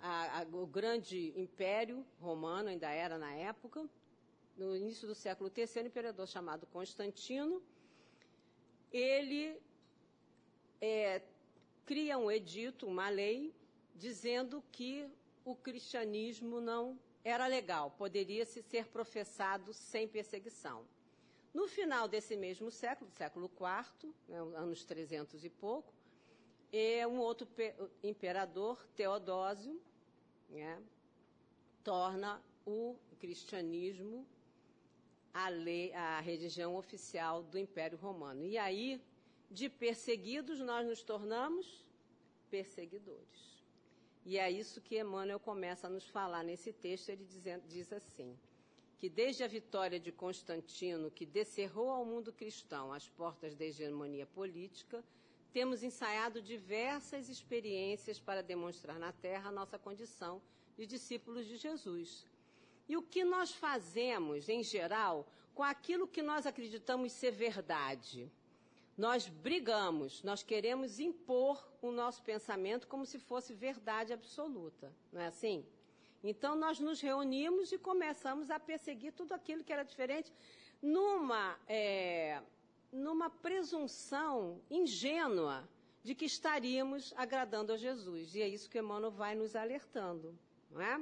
a, 0.00 0.40
a, 0.40 0.42
o 0.52 0.66
grande 0.66 1.32
império 1.36 2.04
romano, 2.20 2.68
ainda 2.68 2.90
era 2.90 3.16
na 3.16 3.32
época. 3.32 3.88
No 4.56 4.76
início 4.76 5.08
do 5.08 5.14
século 5.14 5.50
III, 5.54 5.82
um 5.82 5.86
imperador 5.86 6.26
chamado 6.28 6.66
Constantino, 6.66 7.62
ele 8.92 9.60
é, 10.80 11.22
cria 11.86 12.18
um 12.18 12.30
edito, 12.30 12.86
uma 12.86 13.08
lei, 13.08 13.54
dizendo 13.94 14.62
que 14.70 15.08
o 15.44 15.54
cristianismo 15.54 16.60
não 16.60 16.98
era 17.24 17.46
legal, 17.46 17.90
poderia 17.92 18.44
se 18.44 18.62
ser 18.62 18.88
professado 18.88 19.72
sem 19.72 20.06
perseguição. 20.06 20.84
No 21.54 21.68
final 21.68 22.08
desse 22.08 22.36
mesmo 22.36 22.70
século, 22.70 23.10
século 23.10 23.46
IV, 23.46 24.12
né, 24.28 24.38
anos 24.56 24.84
300 24.84 25.44
e 25.44 25.50
pouco, 25.50 25.92
é 26.72 27.06
um 27.06 27.18
outro 27.18 27.46
imperador, 28.02 28.86
Teodósio, 28.96 29.80
né, 30.48 30.82
torna 31.84 32.42
o 32.66 32.96
cristianismo 33.18 34.26
a, 35.32 35.48
lei, 35.48 35.92
a 35.94 36.20
religião 36.20 36.76
oficial 36.76 37.42
do 37.42 37.58
Império 37.58 37.98
Romano. 37.98 38.44
E 38.44 38.58
aí, 38.58 39.00
de 39.50 39.68
perseguidos, 39.68 40.60
nós 40.60 40.86
nos 40.86 41.02
tornamos 41.02 41.84
perseguidores. 42.50 43.62
E 44.24 44.38
é 44.38 44.50
isso 44.50 44.80
que 44.80 45.00
Emmanuel 45.00 45.40
começa 45.40 45.86
a 45.86 45.90
nos 45.90 46.06
falar 46.06 46.44
nesse 46.44 46.72
texto. 46.72 47.08
Ele 47.08 47.26
diz, 47.68 47.92
assim: 47.92 48.38
que 48.98 49.08
desde 49.08 49.42
a 49.42 49.48
vitória 49.48 49.98
de 49.98 50.12
Constantino, 50.12 51.10
que 51.10 51.26
descerrou 51.26 51.90
ao 51.90 52.04
mundo 52.04 52.32
cristão 52.32 52.92
as 52.92 53.08
portas 53.08 53.56
da 53.56 53.64
hegemonia 53.64 54.26
política, 54.26 55.02
temos 55.52 55.82
ensaiado 55.82 56.40
diversas 56.40 57.28
experiências 57.28 58.18
para 58.18 58.42
demonstrar 58.42 58.98
na 58.98 59.12
Terra 59.12 59.48
a 59.48 59.52
nossa 59.52 59.78
condição 59.78 60.40
de 60.76 60.86
discípulos 60.86 61.46
de 61.46 61.56
Jesus. 61.56 62.24
E 62.92 62.96
o 62.96 63.00
que 63.00 63.24
nós 63.24 63.50
fazemos, 63.50 64.50
em 64.50 64.62
geral, 64.62 65.26
com 65.54 65.62
aquilo 65.62 66.06
que 66.06 66.20
nós 66.20 66.46
acreditamos 66.46 67.10
ser 67.12 67.30
verdade? 67.30 68.30
Nós 68.98 69.26
brigamos, 69.26 70.22
nós 70.22 70.42
queremos 70.42 71.00
impor 71.00 71.56
o 71.80 71.90
nosso 71.90 72.20
pensamento 72.22 72.86
como 72.86 73.06
se 73.06 73.18
fosse 73.18 73.54
verdade 73.54 74.12
absoluta, 74.12 74.92
não 75.10 75.22
é 75.22 75.28
assim? 75.28 75.64
Então 76.22 76.54
nós 76.54 76.78
nos 76.80 77.00
reunimos 77.00 77.72
e 77.72 77.78
começamos 77.78 78.50
a 78.50 78.60
perseguir 78.60 79.14
tudo 79.14 79.32
aquilo 79.32 79.64
que 79.64 79.72
era 79.72 79.84
diferente 79.84 80.30
numa, 80.82 81.58
é, 81.66 82.42
numa 82.92 83.30
presunção 83.30 84.60
ingênua 84.70 85.66
de 86.04 86.14
que 86.14 86.26
estaríamos 86.26 87.14
agradando 87.16 87.72
a 87.72 87.78
Jesus. 87.78 88.34
E 88.34 88.42
é 88.42 88.48
isso 88.48 88.68
que 88.68 88.78
Emmanuel 88.78 89.10
vai 89.10 89.34
nos 89.34 89.56
alertando, 89.56 90.38
não 90.70 90.82
é? 90.82 91.00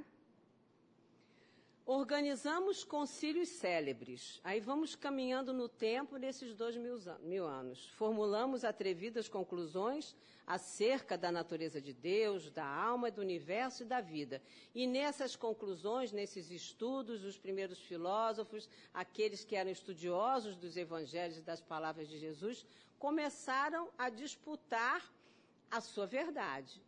Organizamos 1.92 2.84
concílios 2.84 3.48
célebres. 3.48 4.40
Aí 4.44 4.60
vamos 4.60 4.94
caminhando 4.94 5.52
no 5.52 5.68
tempo 5.68 6.18
nesses 6.18 6.54
dois 6.54 6.76
mil, 6.76 6.96
mil 7.20 7.44
anos. 7.48 7.88
Formulamos 7.88 8.62
atrevidas 8.62 9.28
conclusões 9.28 10.14
acerca 10.46 11.18
da 11.18 11.32
natureza 11.32 11.80
de 11.80 11.92
Deus, 11.92 12.48
da 12.48 12.64
alma, 12.64 13.10
do 13.10 13.20
universo 13.20 13.82
e 13.82 13.86
da 13.86 14.00
vida. 14.00 14.40
E 14.72 14.86
nessas 14.86 15.34
conclusões, 15.34 16.12
nesses 16.12 16.52
estudos, 16.52 17.24
os 17.24 17.36
primeiros 17.36 17.80
filósofos, 17.80 18.68
aqueles 18.94 19.42
que 19.42 19.56
eram 19.56 19.72
estudiosos 19.72 20.54
dos 20.56 20.76
evangelhos 20.76 21.38
e 21.38 21.42
das 21.42 21.60
palavras 21.60 22.08
de 22.08 22.20
Jesus, 22.20 22.64
começaram 23.00 23.90
a 23.98 24.08
disputar 24.08 25.12
a 25.68 25.80
sua 25.80 26.06
verdade. 26.06 26.80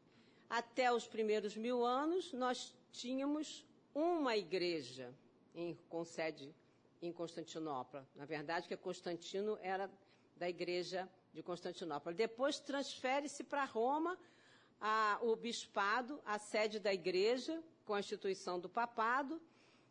Até 0.49 0.93
os 0.93 1.09
primeiros 1.09 1.57
mil 1.57 1.85
anos, 1.85 2.33
nós 2.33 2.73
tínhamos 2.93 3.67
uma 3.95 4.37
igreja 4.37 5.13
em, 5.55 5.77
com 5.89 6.05
sede 6.05 6.55
em 7.01 7.13
Constantinopla. 7.13 8.07
Na 8.15 8.25
verdade, 8.25 8.69
que 8.69 8.77
Constantino 8.77 9.59
era 9.61 9.91
da 10.37 10.49
igreja 10.49 11.09
de 11.33 11.43
Constantinopla. 11.43 12.13
Depois 12.13 12.59
transfere-se 12.59 13.45
para 13.45 13.65
Roma 13.65 14.19
a, 14.81 15.19
o 15.23 15.35
bispado, 15.37 16.21
a 16.25 16.39
sede 16.39 16.79
da 16.79 16.93
igreja, 16.93 17.63
com 17.85 17.95
a 17.95 18.01
instituição 18.01 18.59
do 18.59 18.69
papado, 18.69 19.41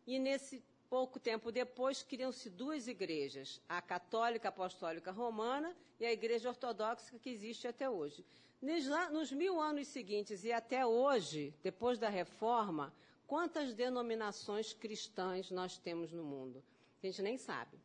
e 0.06 0.18
nesse 0.18 0.62
pouco 0.88 1.18
tempo 1.18 1.50
depois 1.50 2.02
criam-se 2.02 2.50
duas 2.50 2.86
igrejas, 2.86 3.60
a 3.68 3.80
católica 3.80 4.48
apostólica 4.48 5.10
romana 5.10 5.74
e 5.98 6.04
a 6.04 6.12
igreja 6.12 6.48
ortodoxa 6.48 7.18
que 7.18 7.30
existe 7.30 7.66
até 7.66 7.88
hoje. 7.88 8.24
Nos, 8.60 8.86
nos 9.10 9.32
mil 9.32 9.60
anos 9.60 9.88
seguintes 9.88 10.44
e 10.44 10.52
até 10.52 10.84
hoje, 10.84 11.54
depois 11.62 11.98
da 11.98 12.08
reforma, 12.08 12.92
Quantas 13.32 13.72
denominações 13.72 14.74
cristãs 14.74 15.50
nós 15.50 15.78
temos 15.78 16.12
no 16.12 16.22
mundo? 16.22 16.62
A 17.02 17.06
gente 17.06 17.22
nem 17.22 17.38
sabe. 17.38 17.78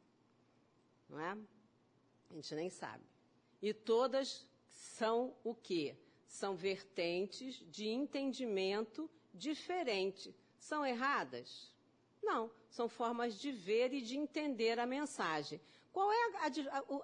Não 1.07 1.17
é? 1.17 1.37
A 2.29 2.33
gente 2.33 2.53
nem 2.53 2.69
sabe. 2.69 3.05
E 3.61 3.73
todas 3.73 4.45
são 4.67 5.33
o 5.45 5.55
quê? 5.55 5.95
São 6.27 6.53
vertentes 6.53 7.63
de 7.71 7.87
entendimento 7.87 9.09
diferente. 9.33 10.35
São 10.59 10.85
erradas? 10.85 11.73
Não, 12.21 12.51
são 12.69 12.89
formas 12.89 13.39
de 13.39 13.49
ver 13.49 13.93
e 13.93 14.01
de 14.01 14.17
entender 14.17 14.77
a 14.77 14.85
mensagem. 14.85 15.61
Qual 15.93 16.11
é 16.11 16.25
a, 16.25 16.47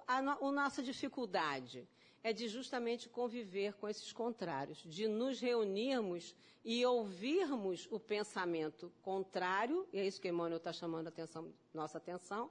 a, 0.06 0.18
a, 0.18 0.18
a, 0.18 0.52
nossa 0.52 0.82
dificuldade? 0.82 1.88
É 2.24 2.32
de 2.32 2.48
justamente 2.48 3.08
conviver 3.08 3.74
com 3.74 3.86
esses 3.86 4.10
contrários, 4.10 4.78
de 4.78 5.06
nos 5.06 5.38
reunirmos 5.38 6.34
e 6.64 6.84
ouvirmos 6.86 7.86
o 7.90 8.00
pensamento 8.00 8.90
contrário, 9.02 9.86
e 9.92 9.98
é 9.98 10.06
isso 10.06 10.20
que 10.20 10.28
Emmanuel 10.28 10.56
está 10.56 10.72
chamando 10.72 11.06
a 11.06 11.10
atenção, 11.10 11.52
nossa 11.74 11.98
atenção, 11.98 12.50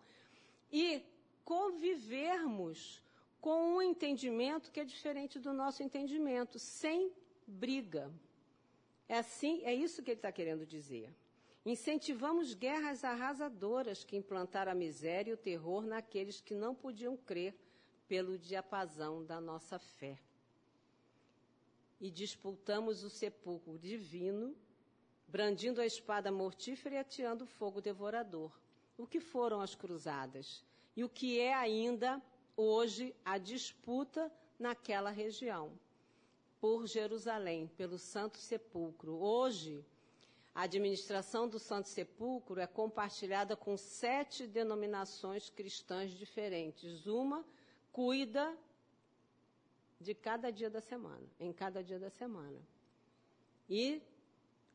e 0.72 1.04
convivermos 1.44 3.04
com 3.42 3.76
um 3.76 3.82
entendimento 3.82 4.72
que 4.72 4.80
é 4.80 4.86
diferente 4.86 5.40
do 5.40 5.52
nosso 5.52 5.82
entendimento, 5.82 6.60
sem 6.60 7.12
briga. 7.48 8.12
É 9.10 9.18
assim, 9.18 9.64
é 9.64 9.74
isso 9.74 10.04
que 10.04 10.12
ele 10.12 10.20
está 10.20 10.32
querendo 10.32 10.66
dizer. 10.66 11.12
Incentivamos 11.66 12.54
guerras 12.54 13.04
arrasadoras 13.04 14.04
que 14.04 14.16
implantaram 14.16 14.72
a 14.72 14.76
miséria 14.76 15.32
e 15.32 15.34
o 15.34 15.38
terror 15.38 15.84
naqueles 15.84 16.40
que 16.40 16.54
não 16.54 16.76
podiam 16.76 17.18
crer 17.18 17.56
pelo 18.08 18.38
diapasão 18.38 19.24
da 19.24 19.40
nossa 19.40 19.80
fé 19.80 20.18
e 22.04 22.12
disputamos 22.12 23.02
o 23.06 23.10
sepulcro 23.10 23.80
divino, 23.80 24.54
brandindo 25.26 25.80
a 25.80 25.86
espada 25.86 26.30
mortífera 26.30 26.96
e 26.96 26.98
ateando 26.98 27.46
o 27.46 27.48
fogo 27.48 27.80
devorador. 27.80 28.52
O 28.98 29.08
que 29.08 29.22
foram 29.22 29.62
as 29.62 29.74
cruzadas? 29.74 30.66
E 30.98 31.04
o 31.06 31.08
que 31.08 31.40
é 31.40 31.54
ainda 31.54 32.22
hoje 32.58 33.16
a 33.24 33.38
disputa 33.38 34.30
naquela 34.60 35.12
região? 35.12 35.72
Por 36.60 36.88
Jerusalém, 36.88 37.68
pelo 37.78 37.98
Santo 37.98 38.38
Sepulcro. 38.38 39.14
Hoje, 39.14 39.86
a 40.54 40.64
administração 40.64 41.48
do 41.48 41.58
Santo 41.58 41.88
Sepulcro 41.88 42.60
é 42.60 42.68
compartilhada 42.68 43.56
com 43.56 43.78
sete 43.78 44.46
denominações 44.46 45.50
cristãs 45.50 46.12
diferentes. 46.12 47.08
Uma 47.08 47.46
cuida 47.94 48.58
de 50.02 50.14
cada 50.14 50.52
dia 50.52 50.70
da 50.70 50.82
semana, 50.82 51.26
em 51.40 51.54
cada 51.54 51.82
dia 51.82 52.00
da 52.00 52.10
semana. 52.10 52.60
E 53.70 54.02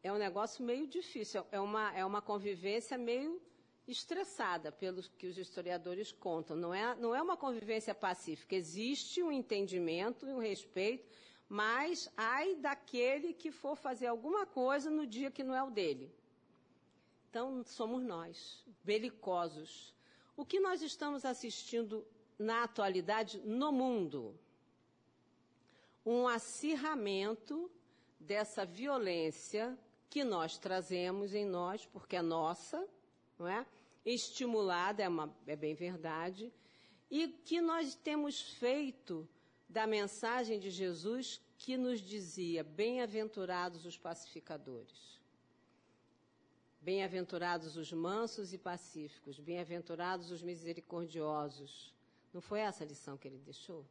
é 0.03 0.11
um 0.13 0.17
negócio 0.17 0.65
meio 0.65 0.87
difícil, 0.87 1.45
é 1.51 1.61
uma, 1.61 1.93
é 1.95 2.05
uma 2.05 2.23
convivência 2.23 2.97
meio 2.97 3.43
estressada, 3.87 4.71
pelos 4.71 5.09
que 5.09 5.27
os 5.27 5.37
historiadores 5.37 6.13
contam. 6.13 6.57
Não 6.57 6.73
é, 6.73 6.95
não 6.97 7.15
é 7.15 7.21
uma 7.21 7.37
convivência 7.37 7.95
pacífica, 7.95 8.55
existe 8.55 9.23
um 9.23 9.33
entendimento 9.33 10.27
e 10.27 10.33
um 10.33 10.39
respeito, 10.39 11.09
mas 11.49 12.11
ai 12.17 12.55
daquele 12.55 13.33
que 13.33 13.51
for 13.51 13.75
fazer 13.75 14.07
alguma 14.07 14.47
coisa 14.47 14.89
no 14.91 15.07
dia 15.07 15.31
que 15.31 15.43
não 15.43 15.55
é 15.55 15.63
o 15.63 15.71
dele. 15.71 16.15
Então, 17.29 17.63
somos 17.65 18.03
nós, 18.03 18.65
belicosos. 18.85 19.95
O 20.37 20.45
que 20.45 20.61
nós 20.61 20.83
estamos 20.83 21.25
assistindo 21.25 22.07
na 22.39 22.65
atualidade 22.65 23.39
no 23.41 23.73
mundo? 23.73 24.39
um 26.11 26.27
acirramento 26.27 27.71
dessa 28.19 28.65
violência 28.65 29.79
que 30.09 30.25
nós 30.25 30.57
trazemos 30.57 31.35
em 31.35 31.45
nós, 31.45 31.85
porque 31.85 32.17
é 32.17 32.23
nossa, 32.23 32.83
não 33.39 33.47
é? 33.47 33.67
Estimulada, 34.07 35.03
é, 35.03 35.09
uma, 35.09 35.31
é 35.47 35.55
bem 35.55 35.75
verdade, 35.75 36.51
e 37.11 37.29
que 37.29 37.61
nós 37.61 37.95
temos 37.95 38.41
feito 38.41 39.29
da 39.69 39.87
mensagem 39.87 40.59
de 40.59 40.71
Jesus 40.71 41.43
que 41.59 41.77
nos 41.77 42.01
dizia: 42.01 42.65
bem-aventurados 42.65 43.85
os 43.85 43.99
pacificadores. 43.99 45.19
Bem-aventurados 46.81 47.77
os 47.77 47.93
mansos 47.93 48.55
e 48.55 48.57
pacíficos, 48.57 49.39
bem-aventurados 49.39 50.31
os 50.31 50.43
misericordiosos. 50.43 51.93
Não 52.33 52.41
foi 52.41 52.61
essa 52.61 52.85
a 52.85 52.87
lição 52.87 53.17
que 53.17 53.27
ele 53.27 53.39
deixou? 53.39 53.85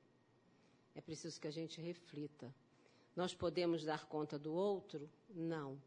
É 0.95 1.01
preciso 1.01 1.39
que 1.39 1.47
a 1.47 1.51
gente 1.51 1.79
reflita. 1.81 2.53
nós 3.15 3.33
podemos 3.33 3.83
dar 3.83 4.05
conta 4.05 4.37
do 4.37 4.53
outro? 4.53 5.09
Não. 5.29 5.81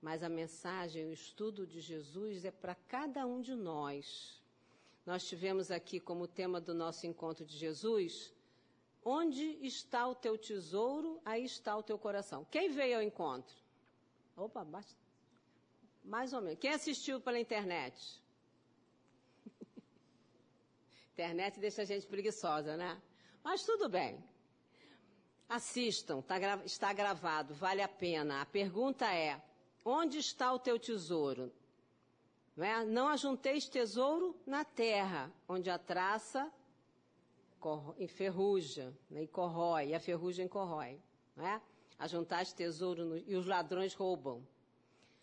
Mas 0.00 0.22
a 0.22 0.28
mensagem, 0.28 1.06
o 1.06 1.12
estudo 1.12 1.66
de 1.66 1.80
Jesus 1.80 2.44
é 2.44 2.50
para 2.50 2.74
cada 2.74 3.26
um 3.26 3.40
de 3.42 3.54
nós. 3.54 4.42
Nós 5.04 5.26
tivemos 5.26 5.70
aqui 5.70 6.00
como 6.00 6.26
tema 6.26 6.60
do 6.60 6.72
nosso 6.72 7.06
encontro 7.06 7.44
de 7.44 7.56
Jesus: 7.56 8.32
onde 9.04 9.58
está 9.66 10.06
o 10.06 10.14
teu 10.14 10.38
tesouro, 10.38 11.20
aí 11.24 11.44
está 11.44 11.76
o 11.76 11.82
teu 11.82 11.98
coração. 11.98 12.46
Quem 12.50 12.70
veio 12.70 12.96
ao 12.96 13.02
encontro? 13.02 13.54
Opa. 14.36 14.66
Mais 16.02 16.32
ou 16.32 16.40
menos. 16.40 16.58
Quem 16.58 16.72
assistiu 16.72 17.20
pela 17.20 17.38
internet? 17.38 18.22
Internet 21.20 21.60
deixa 21.60 21.82
a 21.82 21.84
gente 21.84 22.06
preguiçosa, 22.06 22.76
né? 22.76 23.00
Mas 23.44 23.62
tudo 23.62 23.88
bem. 23.88 24.22
Assistam, 25.48 26.22
tá, 26.22 26.36
está 26.64 26.92
gravado, 26.92 27.54
vale 27.54 27.82
a 27.82 27.88
pena. 27.88 28.40
A 28.40 28.46
pergunta 28.46 29.04
é: 29.12 29.40
onde 29.84 30.18
está 30.18 30.52
o 30.52 30.58
teu 30.58 30.78
tesouro? 30.78 31.52
Não, 32.56 32.64
é? 32.64 32.84
não 32.84 33.08
ajunteis 33.08 33.68
tesouro 33.68 34.34
na 34.46 34.64
terra, 34.64 35.30
onde 35.48 35.68
a 35.68 35.78
traça 35.78 36.50
enferruja 37.98 38.96
né, 39.10 39.24
e 39.24 39.28
corrói, 39.28 39.88
e 39.88 39.94
a 39.94 40.00
ferrugem 40.00 40.48
corrói. 40.48 40.98
Não 41.36 41.46
é? 41.46 41.60
Ajuntais 41.98 42.52
tesouro 42.52 43.04
no, 43.04 43.18
e 43.18 43.36
os 43.36 43.46
ladrões 43.46 43.92
roubam. 43.92 44.46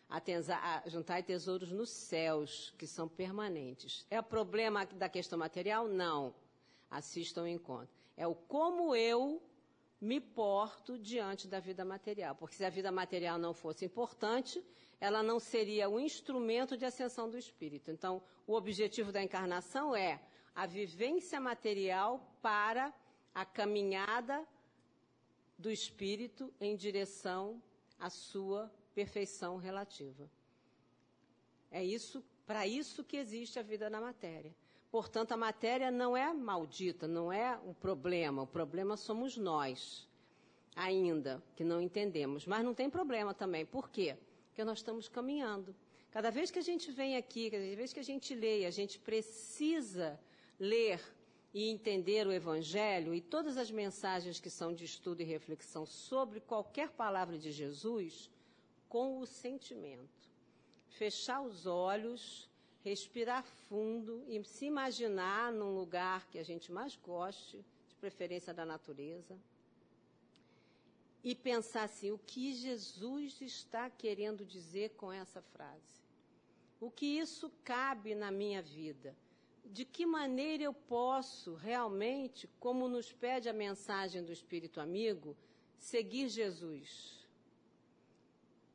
Ajuntai 0.09 1.21
tesouros 1.21 1.71
nos 1.71 1.89
céus, 1.89 2.73
que 2.77 2.87
são 2.87 3.09
permanentes. 3.09 4.05
É 4.09 4.19
o 4.19 4.23
problema 4.23 4.85
da 4.85 5.09
questão 5.09 5.37
material? 5.37 5.87
Não. 5.87 6.33
Assistam 6.89 7.43
o 7.43 7.47
encontro. 7.47 7.93
É 8.15 8.25
o 8.25 8.33
como 8.33 8.95
eu 8.95 9.41
me 9.99 10.21
porto 10.21 10.97
diante 10.97 11.47
da 11.47 11.59
vida 11.59 11.83
material. 11.83 12.35
Porque 12.35 12.55
se 12.55 12.63
a 12.63 12.69
vida 12.69 12.91
material 12.91 13.37
não 13.37 13.53
fosse 13.53 13.83
importante, 13.83 14.63
ela 14.99 15.21
não 15.21 15.39
seria 15.39 15.89
o 15.89 15.99
instrumento 15.99 16.77
de 16.77 16.85
ascensão 16.85 17.29
do 17.29 17.37
espírito. 17.37 17.91
Então, 17.91 18.21
o 18.45 18.53
objetivo 18.53 19.11
da 19.11 19.21
encarnação 19.21 19.95
é 19.95 20.21
a 20.55 20.65
vivência 20.65 21.39
material 21.39 22.35
para 22.41 22.93
a 23.33 23.45
caminhada 23.45 24.47
do 25.57 25.69
espírito 25.69 26.53
em 26.59 26.75
direção 26.75 27.61
à 27.99 28.09
sua 28.09 28.71
perfeição 28.97 29.57
relativa. 29.57 30.27
É 31.69 31.83
isso, 31.83 32.23
para 32.47 32.65
isso 32.65 33.03
que 33.03 33.15
existe 33.15 33.59
a 33.59 33.61
vida 33.61 33.91
na 33.91 34.01
matéria. 34.01 34.55
Portanto, 34.89 35.33
a 35.33 35.37
matéria 35.37 35.91
não 35.91 36.17
é 36.17 36.33
maldita, 36.33 37.07
não 37.07 37.31
é 37.31 37.59
um 37.63 37.75
problema. 37.75 38.41
O 38.41 38.47
problema 38.47 38.97
somos 38.97 39.37
nós, 39.37 40.09
ainda, 40.75 41.43
que 41.55 41.63
não 41.63 41.79
entendemos. 41.79 42.47
Mas 42.47 42.65
não 42.65 42.73
tem 42.73 42.89
problema 42.89 43.35
também. 43.35 43.67
Por 43.67 43.87
quê? 43.87 44.17
Porque 44.47 44.63
nós 44.63 44.79
estamos 44.79 45.07
caminhando. 45.07 45.75
Cada 46.09 46.31
vez 46.31 46.49
que 46.49 46.57
a 46.57 46.63
gente 46.63 46.89
vem 46.91 47.17
aqui, 47.17 47.51
cada 47.51 47.75
vez 47.75 47.93
que 47.93 47.99
a 47.99 48.09
gente 48.11 48.33
lê, 48.33 48.65
a 48.65 48.71
gente 48.71 48.97
precisa 48.97 50.19
ler 50.59 50.99
e 51.53 51.69
entender 51.69 52.25
o 52.25 52.31
Evangelho 52.31 53.13
e 53.13 53.21
todas 53.21 53.57
as 53.57 53.69
mensagens 53.69 54.39
que 54.39 54.49
são 54.49 54.73
de 54.73 54.85
estudo 54.85 55.21
e 55.21 55.23
reflexão 55.23 55.85
sobre 55.85 56.39
qualquer 56.39 56.89
palavra 56.89 57.37
de 57.37 57.51
Jesus 57.51 58.31
com 58.89 59.19
o 59.19 59.25
sentimento. 59.25 60.27
Fechar 60.89 61.41
os 61.41 61.65
olhos, 61.65 62.49
respirar 62.83 63.43
fundo 63.43 64.23
e 64.27 64.43
se 64.43 64.65
imaginar 64.65 65.51
num 65.51 65.75
lugar 65.75 66.27
que 66.29 66.39
a 66.39 66.43
gente 66.43 66.71
mais 66.71 66.95
goste, 66.95 67.63
de 67.87 67.95
preferência 67.95 68.53
da 68.53 68.65
natureza, 68.65 69.37
e 71.23 71.35
pensar 71.35 71.83
assim: 71.83 72.11
o 72.11 72.17
que 72.17 72.53
Jesus 72.53 73.41
está 73.41 73.89
querendo 73.89 74.45
dizer 74.45 74.91
com 74.91 75.11
essa 75.11 75.41
frase? 75.41 76.01
O 76.79 76.89
que 76.89 77.05
isso 77.05 77.51
cabe 77.63 78.15
na 78.15 78.31
minha 78.31 78.61
vida? 78.61 79.15
de 79.71 79.85
que 79.85 80.05
maneira 80.05 80.63
eu 80.63 80.73
posso 80.73 81.55
realmente, 81.55 82.47
como 82.59 82.87
nos 82.87 83.11
pede 83.11 83.49
a 83.49 83.53
mensagem 83.53 84.23
do 84.23 84.31
Espírito 84.31 84.79
Amigo, 84.79 85.35
seguir 85.77 86.29
Jesus. 86.29 87.16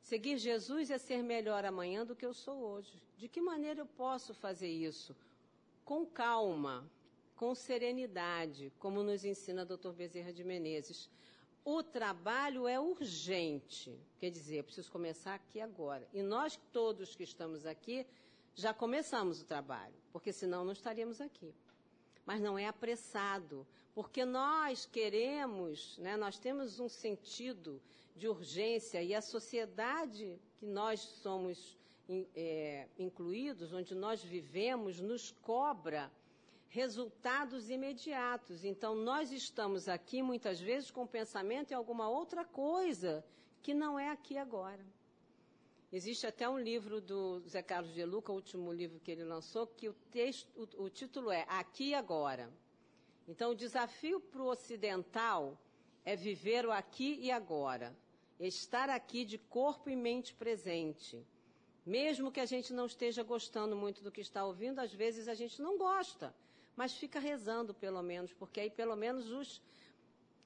Seguir 0.03 0.37
Jesus 0.37 0.91
é 0.91 0.97
ser 0.97 1.23
melhor 1.23 1.63
amanhã 1.63 2.05
do 2.05 2.13
que 2.13 2.25
eu 2.25 2.33
sou 2.33 2.57
hoje. 2.57 3.01
De 3.17 3.29
que 3.29 3.39
maneira 3.39 3.79
eu 3.79 3.85
posso 3.85 4.33
fazer 4.33 4.67
isso? 4.67 5.15
Com 5.85 6.05
calma, 6.05 6.85
com 7.37 7.55
serenidade, 7.55 8.69
como 8.79 9.01
nos 9.01 9.23
ensina 9.23 9.65
Dr. 9.65 9.91
Bezerra 9.95 10.33
de 10.33 10.43
Menezes. 10.43 11.09
O 11.63 11.81
trabalho 11.81 12.67
é 12.67 12.77
urgente, 12.77 13.97
quer 14.19 14.29
dizer, 14.29 14.57
eu 14.57 14.63
preciso 14.65 14.91
começar 14.91 15.35
aqui 15.35 15.61
agora. 15.61 16.05
E 16.13 16.21
nós 16.21 16.59
todos 16.73 17.15
que 17.15 17.23
estamos 17.23 17.65
aqui 17.65 18.05
já 18.53 18.73
começamos 18.73 19.41
o 19.41 19.45
trabalho, 19.45 19.95
porque 20.11 20.33
senão 20.33 20.65
não 20.65 20.73
estaríamos 20.73 21.21
aqui. 21.21 21.55
Mas 22.25 22.41
não 22.41 22.59
é 22.59 22.67
apressado, 22.67 23.65
porque 23.93 24.25
nós 24.25 24.85
queremos, 24.85 25.97
né, 25.99 26.17
nós 26.17 26.39
temos 26.39 26.79
um 26.79 26.89
sentido 26.89 27.81
de 28.15 28.27
urgência 28.27 29.01
e 29.01 29.13
a 29.13 29.21
sociedade 29.21 30.39
que 30.57 30.65
nós 30.65 30.99
somos 30.99 31.77
é, 32.35 32.87
incluídos, 32.97 33.71
onde 33.73 33.95
nós 33.95 34.23
vivemos, 34.23 34.99
nos 34.99 35.31
cobra 35.31 36.11
resultados 36.69 37.69
imediatos. 37.69 38.65
Então, 38.65 38.95
nós 38.95 39.31
estamos 39.31 39.87
aqui 39.87 40.21
muitas 40.21 40.59
vezes 40.59 40.89
com 40.89 41.05
pensamento 41.05 41.71
em 41.71 41.75
alguma 41.75 42.09
outra 42.09 42.43
coisa 42.43 43.23
que 43.61 43.73
não 43.73 43.97
é 43.97 44.09
aqui 44.09 44.37
agora. 44.37 44.83
Existe 45.91 46.25
até 46.25 46.49
um 46.49 46.57
livro 46.57 46.99
do 46.99 47.39
Zé 47.47 47.61
Carlos 47.61 47.93
de 47.93 48.03
Luca, 48.03 48.31
o 48.31 48.35
último 48.35 48.73
livro 48.73 48.99
que 48.99 49.11
ele 49.11 49.23
lançou, 49.23 49.67
que 49.67 49.87
o, 49.87 49.93
texto, 50.11 50.49
o, 50.55 50.85
o 50.85 50.89
título 50.89 51.31
é 51.31 51.45
Aqui 51.47 51.89
e 51.89 51.93
Agora. 51.93 52.51
Então, 53.27 53.51
o 53.51 53.55
desafio 53.55 54.19
para 54.19 54.41
o 54.41 54.47
ocidental 54.47 55.57
é 56.03 56.15
viver 56.15 56.65
o 56.65 56.71
aqui 56.71 57.17
e 57.21 57.31
agora, 57.31 57.95
estar 58.39 58.89
aqui 58.89 59.23
de 59.23 59.37
corpo 59.37 59.89
e 59.89 59.95
mente 59.95 60.33
presente. 60.33 61.25
Mesmo 61.85 62.31
que 62.31 62.39
a 62.39 62.45
gente 62.45 62.73
não 62.73 62.85
esteja 62.85 63.23
gostando 63.23 63.75
muito 63.75 64.03
do 64.03 64.11
que 64.11 64.21
está 64.21 64.45
ouvindo, 64.45 64.79
às 64.79 64.93
vezes 64.93 65.27
a 65.27 65.33
gente 65.33 65.61
não 65.61 65.77
gosta, 65.77 66.33
mas 66.75 66.93
fica 66.93 67.19
rezando 67.19 67.73
pelo 67.73 68.01
menos, 68.01 68.33
porque 68.33 68.59
aí 68.59 68.69
pelo 68.69 68.95
menos 68.95 69.29
os, 69.31 69.61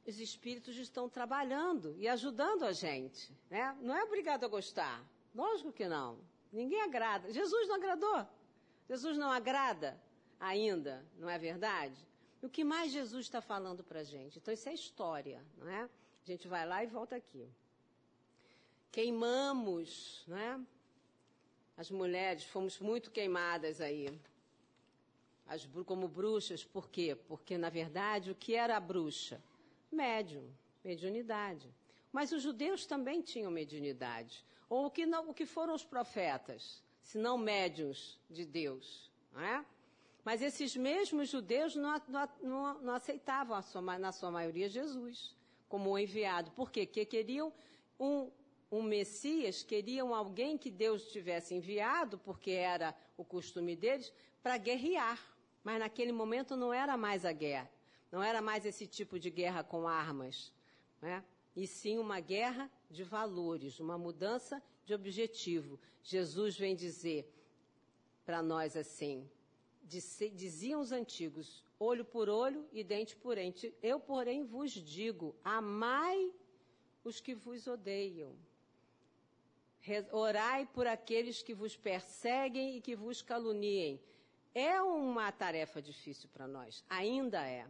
os 0.06 0.20
espíritos 0.20 0.76
estão 0.78 1.08
trabalhando 1.08 1.96
e 1.98 2.08
ajudando 2.08 2.64
a 2.64 2.72
gente. 2.72 3.32
Né? 3.50 3.76
Não 3.82 3.96
é 3.96 4.04
obrigado 4.04 4.44
a 4.44 4.48
gostar, 4.48 5.04
Lógico 5.38 5.72
que 5.72 5.88
não. 5.88 6.18
Ninguém 6.52 6.82
agrada. 6.82 7.32
Jesus 7.32 7.68
não 7.68 7.76
agradou. 7.76 8.28
Jesus 8.90 9.16
não 9.20 9.30
agrada 9.30 10.02
ainda, 10.40 11.06
não 11.20 11.30
é 11.30 11.38
verdade? 11.38 11.96
O 12.48 12.50
que 12.50 12.64
mais 12.64 12.94
Jesus 12.94 13.26
está 13.26 13.42
falando 13.42 13.84
para 13.84 14.00
a 14.00 14.04
gente? 14.06 14.38
Então, 14.38 14.54
isso 14.54 14.70
é 14.70 14.74
história, 14.74 15.44
não 15.58 15.68
é? 15.68 15.82
A 15.82 16.26
gente 16.26 16.48
vai 16.48 16.66
lá 16.66 16.82
e 16.82 16.88
volta 16.88 17.18
aqui. 17.18 17.46
Queimamos, 18.90 20.24
não 20.26 20.38
é? 20.38 20.58
As 21.76 21.92
mulheres, 21.92 22.46
fomos 22.46 22.80
muito 22.80 23.12
queimadas 23.12 23.82
aí. 23.82 24.18
As, 25.46 25.68
como 25.86 26.08
bruxas, 26.08 26.64
por 26.64 26.90
quê? 26.90 27.18
Porque, 27.28 27.58
na 27.58 27.70
verdade, 27.70 28.32
o 28.32 28.36
que 28.36 28.56
era 28.56 28.78
a 28.78 28.80
bruxa? 28.80 29.44
Médium, 29.92 30.50
mediunidade. 30.86 31.70
Mas 32.14 32.32
os 32.32 32.42
judeus 32.42 32.86
também 32.86 33.22
tinham 33.22 33.52
mediunidade. 33.52 34.46
Ou 34.70 34.86
o 34.86 34.90
que, 34.90 35.06
não, 35.06 35.32
o 35.32 35.34
que 35.34 35.46
foram 35.46 35.76
os 35.76 35.84
profetas, 35.84 36.82
se 37.02 37.18
não 37.18 37.38
médiuns 37.38 38.18
de 38.30 38.46
Deus. 38.46 39.12
Não 39.34 39.42
é? 39.42 39.66
Mas 40.28 40.42
esses 40.42 40.76
mesmos 40.76 41.30
judeus 41.30 41.74
não, 41.76 42.02
não, 42.44 42.82
não 42.82 42.94
aceitavam, 42.94 43.62
sua, 43.62 43.82
na 43.98 44.12
sua 44.12 44.30
maioria, 44.30 44.68
Jesus 44.68 45.18
como 45.70 45.92
um 45.92 45.98
enviado. 45.98 46.52
Por 46.52 46.70
quê? 46.70 46.86
Porque 46.86 47.06
queriam 47.06 47.54
um, 48.00 48.30
um 48.72 48.82
Messias, 48.82 49.64
queriam 49.64 50.14
alguém 50.14 50.58
que 50.58 50.70
Deus 50.70 51.12
tivesse 51.12 51.54
enviado, 51.54 52.18
porque 52.18 52.52
era 52.52 52.96
o 53.16 53.24
costume 53.24 53.74
deles, 53.76 54.12
para 54.44 54.58
guerrear. 54.58 55.20
Mas 55.64 55.80
naquele 55.80 56.12
momento 56.12 56.56
não 56.56 56.74
era 56.74 56.96
mais 56.98 57.26
a 57.26 57.32
guerra. 57.32 57.70
Não 58.12 58.22
era 58.24 58.42
mais 58.42 58.66
esse 58.66 58.86
tipo 58.86 59.20
de 59.20 59.30
guerra 59.30 59.64
com 59.64 59.88
armas. 59.88 60.54
Né? 61.02 61.24
e 61.56 61.66
sim 61.66 61.98
uma 61.98 62.20
guerra 62.20 62.70
de 62.90 63.04
valores, 63.04 63.80
uma 63.80 63.98
mudança 63.98 64.62
de 64.86 64.94
objetivo. 64.94 65.80
Jesus 66.04 66.58
vem 66.58 66.76
dizer 66.76 67.28
para 68.24 68.44
nós 68.44 68.78
assim: 68.78 69.28
diziam 69.88 70.82
os 70.82 70.92
antigos, 70.92 71.64
olho 71.80 72.04
por 72.04 72.28
olho 72.30 72.68
e 72.72 72.84
dente 72.84 73.16
por 73.16 73.36
dente. 73.36 73.74
Eu, 73.82 74.00
porém, 74.00 74.44
vos 74.44 74.72
digo: 74.72 75.36
amai 75.44 76.32
os 77.04 77.20
que 77.20 77.34
vos 77.34 77.68
odeiam. 77.68 78.36
Orai 80.12 80.66
por 80.66 80.86
aqueles 80.86 81.42
que 81.42 81.54
vos 81.54 81.78
perseguem 81.78 82.76
e 82.76 82.82
que 82.82 82.96
vos 82.96 83.22
caluniem. 83.22 84.02
É 84.54 84.82
uma 84.82 85.32
tarefa 85.32 85.82
difícil 85.82 86.28
para 86.34 86.48
nós, 86.48 86.84
ainda 86.90 87.48
é. 87.48 87.66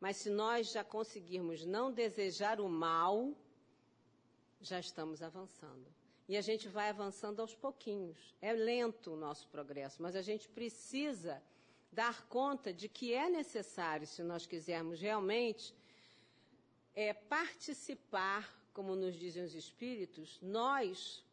Mas 0.00 0.16
se 0.16 0.30
nós 0.30 0.70
já 0.70 0.82
conseguirmos 0.82 1.66
não 1.66 1.92
desejar 1.92 2.60
o 2.60 2.68
mal, 2.68 3.34
já 4.60 4.78
estamos 4.78 5.22
avançando. 5.22 5.86
E 6.28 6.36
a 6.36 6.40
gente 6.40 6.68
vai 6.68 6.88
avançando 6.88 7.40
aos 7.40 7.54
pouquinhos. 7.54 8.34
É 8.40 8.52
lento 8.52 9.12
o 9.12 9.16
nosso 9.16 9.46
progresso, 9.48 10.02
mas 10.02 10.16
a 10.16 10.22
gente 10.22 10.48
precisa 10.48 11.42
dar 11.92 12.26
conta 12.26 12.72
de 12.72 12.88
que 12.88 13.14
é 13.14 13.28
necessário, 13.28 14.06
se 14.06 14.22
nós 14.22 14.46
quisermos 14.46 15.00
realmente 15.00 15.74
é, 16.94 17.12
participar, 17.12 18.52
como 18.72 18.94
nos 18.96 19.14
dizem 19.14 19.44
os 19.44 19.54
Espíritos, 19.54 20.38
nós 20.42 21.24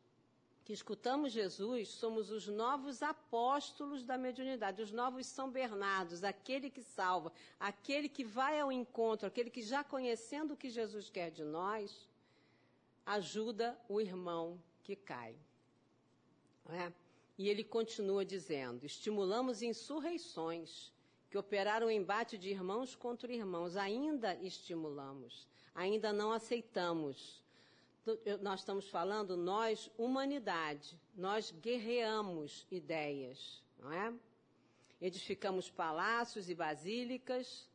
que 0.63 0.71
escutamos 0.71 1.33
Jesus 1.33 1.89
somos 1.89 2.31
os 2.31 2.47
novos 2.47 3.03
apóstolos 3.03 4.05
da 4.05 4.17
mediunidade, 4.17 4.81
os 4.81 4.91
novos 4.91 5.27
São 5.27 5.51
Bernardos, 5.51 6.23
aquele 6.23 6.69
que 6.69 6.81
salva, 6.81 7.33
aquele 7.59 8.07
que 8.07 8.23
vai 8.23 8.59
ao 8.59 8.71
encontro, 8.71 9.27
aquele 9.27 9.49
que 9.49 9.61
já 9.61 9.83
conhecendo 9.83 10.53
o 10.53 10.57
que 10.57 10.69
Jesus 10.69 11.09
quer 11.09 11.31
de 11.31 11.43
nós, 11.43 12.07
ajuda 13.05 13.77
o 13.89 13.99
irmão 13.99 14.57
que 14.83 14.95
cai. 14.95 15.35
É? 16.69 16.91
E 17.37 17.49
ele 17.49 17.63
continua 17.63 18.23
dizendo: 18.23 18.85
estimulamos 18.85 19.61
insurreições 19.61 20.91
que 21.29 21.37
operaram 21.37 21.87
o 21.87 21.91
embate 21.91 22.37
de 22.37 22.49
irmãos 22.49 22.95
contra 22.95 23.33
irmãos, 23.33 23.75
ainda 23.75 24.35
estimulamos, 24.35 25.47
ainda 25.73 26.13
não 26.13 26.31
aceitamos 26.31 27.43
nós 28.41 28.59
estamos 28.59 28.89
falando 28.89 29.37
nós, 29.37 29.89
humanidade, 29.97 30.99
nós 31.15 31.51
guerreamos 31.51 32.65
ideias, 32.69 33.63
não 33.79 33.91
é? 33.91 34.13
Edificamos 35.01 35.69
palácios 35.69 36.49
e 36.49 36.55
basílicas, 36.55 37.69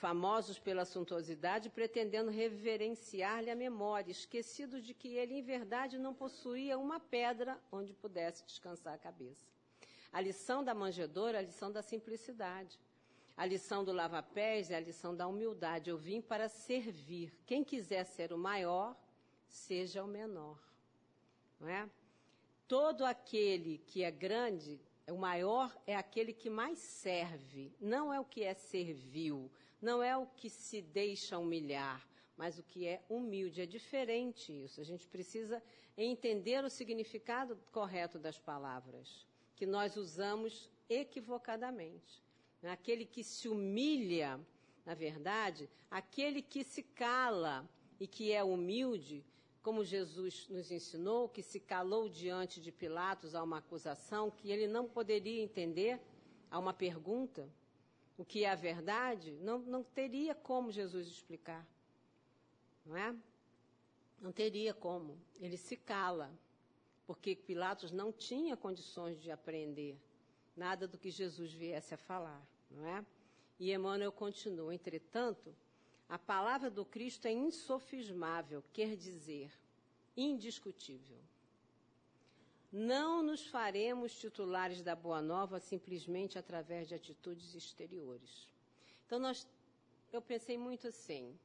famosos 0.00 0.58
pela 0.58 0.84
suntuosidade, 0.84 1.70
pretendendo 1.70 2.30
reverenciar-lhe 2.30 3.50
a 3.50 3.56
memória, 3.56 4.12
esquecidos 4.12 4.84
de 4.84 4.94
que 4.94 5.08
ele, 5.08 5.34
em 5.34 5.42
verdade, 5.42 5.98
não 5.98 6.14
possuía 6.14 6.78
uma 6.78 7.00
pedra 7.00 7.58
onde 7.70 7.92
pudesse 7.92 8.44
descansar 8.44 8.94
a 8.94 8.98
cabeça. 8.98 9.46
A 10.12 10.20
lição 10.20 10.62
da 10.62 10.72
manjedoura, 10.72 11.38
a 11.38 11.42
lição 11.42 11.70
da 11.72 11.82
simplicidade. 11.82 12.78
A 13.36 13.44
lição 13.44 13.84
do 13.84 13.92
lava-pés 13.92 14.70
é 14.70 14.76
a 14.76 14.80
lição 14.80 15.14
da 15.14 15.26
humildade. 15.26 15.90
Eu 15.90 15.98
vim 15.98 16.20
para 16.20 16.48
servir. 16.48 17.32
Quem 17.44 17.64
quiser 17.64 18.04
ser 18.04 18.32
o 18.32 18.38
maior, 18.38 18.96
seja 19.48 20.02
o 20.02 20.06
menor. 20.06 20.58
Não 21.58 21.68
é? 21.68 21.88
Todo 22.68 23.04
aquele 23.04 23.78
que 23.78 24.04
é 24.04 24.10
grande, 24.10 24.80
o 25.08 25.16
maior 25.16 25.76
é 25.86 25.96
aquele 25.96 26.32
que 26.32 26.48
mais 26.48 26.78
serve, 26.78 27.72
não 27.80 28.12
é 28.12 28.20
o 28.20 28.24
que 28.24 28.44
é 28.44 28.54
servil, 28.54 29.50
não 29.80 30.02
é 30.02 30.16
o 30.16 30.26
que 30.26 30.50
se 30.50 30.82
deixa 30.82 31.38
humilhar, 31.38 32.06
mas 32.36 32.58
o 32.58 32.62
que 32.62 32.86
é 32.86 33.02
humilde. 33.08 33.60
É 33.60 33.66
diferente 33.66 34.52
isso. 34.52 34.80
A 34.80 34.84
gente 34.84 35.06
precisa 35.06 35.62
entender 35.96 36.64
o 36.64 36.70
significado 36.70 37.58
correto 37.72 38.18
das 38.18 38.38
palavras, 38.38 39.26
que 39.56 39.66
nós 39.66 39.96
usamos 39.96 40.70
equivocadamente. 40.88 42.22
Aquele 42.62 43.04
que 43.04 43.22
se 43.22 43.48
humilha, 43.48 44.40
na 44.84 44.94
verdade, 44.94 45.68
aquele 45.90 46.42
que 46.42 46.64
se 46.64 46.82
cala 46.82 47.68
e 48.00 48.06
que 48.06 48.32
é 48.32 48.42
humilde, 48.42 49.24
como 49.62 49.84
Jesus 49.84 50.48
nos 50.48 50.70
ensinou, 50.70 51.28
que 51.28 51.42
se 51.42 51.60
calou 51.60 52.08
diante 52.08 52.60
de 52.60 52.72
Pilatos 52.72 53.34
a 53.34 53.42
uma 53.42 53.58
acusação 53.58 54.30
que 54.30 54.50
ele 54.50 54.66
não 54.66 54.88
poderia 54.88 55.42
entender, 55.42 56.00
a 56.50 56.58
uma 56.58 56.72
pergunta, 56.72 57.48
o 58.18 58.24
que 58.24 58.44
é 58.44 58.50
a 58.50 58.56
verdade, 58.56 59.30
não, 59.40 59.60
não 59.60 59.84
teria 59.84 60.34
como 60.34 60.72
Jesus 60.72 61.06
explicar. 61.06 61.64
Não 62.84 62.96
é? 62.96 63.14
Não 64.20 64.32
teria 64.32 64.74
como. 64.74 65.16
Ele 65.40 65.56
se 65.56 65.76
cala, 65.76 66.28
porque 67.06 67.36
Pilatos 67.36 67.92
não 67.92 68.12
tinha 68.12 68.56
condições 68.56 69.22
de 69.22 69.30
aprender 69.30 69.96
nada 70.56 70.88
do 70.88 70.98
que 70.98 71.10
Jesus 71.10 71.52
viesse 71.52 71.94
a 71.94 71.96
falar, 71.96 72.44
não 72.68 72.84
é? 72.84 73.06
E 73.60 73.72
Emmanuel 73.72 74.10
continua, 74.10 74.74
entretanto, 74.74 75.54
a 76.08 76.18
palavra 76.18 76.68
do 76.68 76.84
Cristo 76.84 77.26
é 77.26 77.32
insofismável, 77.32 78.64
quer 78.72 78.96
dizer, 78.96 79.52
indiscutível. 80.16 81.18
Não 82.70 83.22
nos 83.22 83.46
faremos 83.46 84.18
titulares 84.18 84.82
da 84.82 84.94
Boa 84.94 85.22
Nova 85.22 85.58
simplesmente 85.58 86.38
através 86.38 86.88
de 86.88 86.94
atitudes 86.94 87.54
exteriores. 87.54 88.46
Então, 89.06 89.18
nós, 89.18 89.46
eu 90.12 90.20
pensei 90.20 90.58
muito 90.58 90.88
assim: 90.88 91.38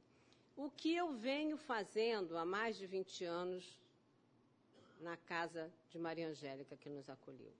o 0.56 0.70
que 0.70 0.94
eu 0.94 1.12
venho 1.12 1.56
fazendo 1.56 2.36
há 2.36 2.44
mais 2.44 2.76
de 2.76 2.86
20 2.86 3.24
anos 3.24 3.78
na 5.00 5.16
casa 5.16 5.72
de 5.90 5.98
Maria 5.98 6.28
Angélica, 6.28 6.76
que 6.76 6.90
nos 6.90 7.08
acolheu? 7.08 7.52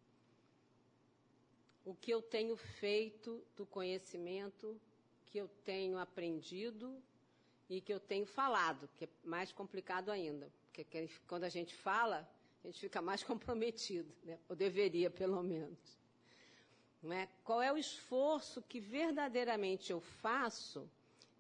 o 1.85 1.94
que 1.94 2.11
eu 2.11 2.22
tenho 2.22 2.57
feito 2.57 3.44
do 3.57 3.66
conhecimento 3.66 4.81
que 5.27 5.38
eu 5.38 5.48
tenho 5.64 5.98
aprendido 5.98 6.96
e 7.68 7.81
que 7.81 7.92
eu 7.92 8.00
tenho 8.00 8.27
falado, 8.27 8.88
que 8.96 9.05
é 9.05 9.09
mais 9.22 9.53
complicado 9.53 10.11
ainda, 10.11 10.50
porque 10.66 11.09
quando 11.27 11.44
a 11.44 11.48
gente 11.48 11.74
fala, 11.74 12.29
a 12.64 12.68
gente 12.68 12.81
fica 12.81 13.03
mais 13.03 13.22
comprometido, 13.24 14.12
né? 14.24 14.38
ou 14.48 14.57
deveria, 14.57 15.11
pelo 15.11 15.42
menos. 15.42 15.79
É? 17.11 17.29
Qual 17.44 17.61
é 17.61 17.70
o 17.70 17.77
esforço 17.77 18.62
que 18.62 18.81
verdadeiramente 18.81 19.92
eu 19.92 20.00
faço 20.00 20.90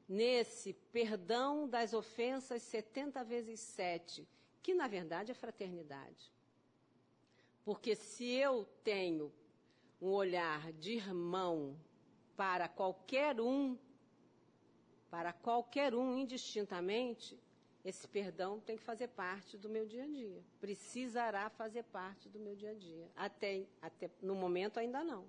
nesse 0.06 0.74
perdão 0.92 1.66
das 1.66 1.94
ofensas 1.94 2.60
70 2.62 3.24
vezes 3.24 3.60
7, 3.60 4.28
que 4.62 4.74
na 4.74 4.86
verdade 4.86 5.30
é 5.30 5.34
fraternidade? 5.34 6.30
Porque 7.64 7.96
se 7.96 8.26
eu 8.30 8.68
tenho 8.84 9.32
um 10.02 10.10
olhar 10.10 10.70
de 10.74 10.92
irmão 10.92 11.74
para 12.36 12.68
qualquer 12.68 13.40
um, 13.40 13.78
para 15.10 15.32
qualquer 15.32 15.94
um 15.94 16.18
indistintamente, 16.18 17.38
esse 17.84 18.08
perdão 18.08 18.60
tem 18.60 18.76
que 18.76 18.82
fazer 18.82 19.08
parte 19.08 19.58
do 19.58 19.68
meu 19.68 19.86
dia 19.86 20.04
a 20.04 20.06
dia. 20.06 20.42
Precisará 20.60 21.50
fazer 21.50 21.82
parte 21.84 22.28
do 22.28 22.38
meu 22.38 22.56
dia 22.56 22.70
a 22.70 22.74
dia. 22.74 23.10
Até, 23.14 23.66
até 23.82 24.10
no 24.22 24.34
momento 24.34 24.78
ainda 24.78 25.04
não. 25.04 25.26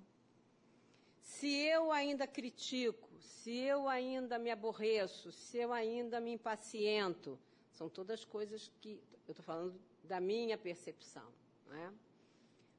Se 1.22 1.48
eu 1.48 1.92
ainda 1.92 2.26
critico, 2.26 3.10
se 3.20 3.52
eu 3.52 3.90
ainda 3.90 4.40
me 4.40 4.52
aborreço, 4.52 5.32
se 5.32 5.58
eu 5.58 5.74
ainda 5.74 6.20
me 6.20 6.32
impaciento, 6.32 7.38
são 7.72 7.90
todas 7.90 8.24
coisas 8.24 8.72
que 8.80 9.02
eu 9.28 9.32
estou 9.32 9.44
falando 9.44 9.80
da 10.04 10.20
minha 10.20 10.58
percepção. 10.58 11.28
Não 11.68 11.76
é? 11.76 11.92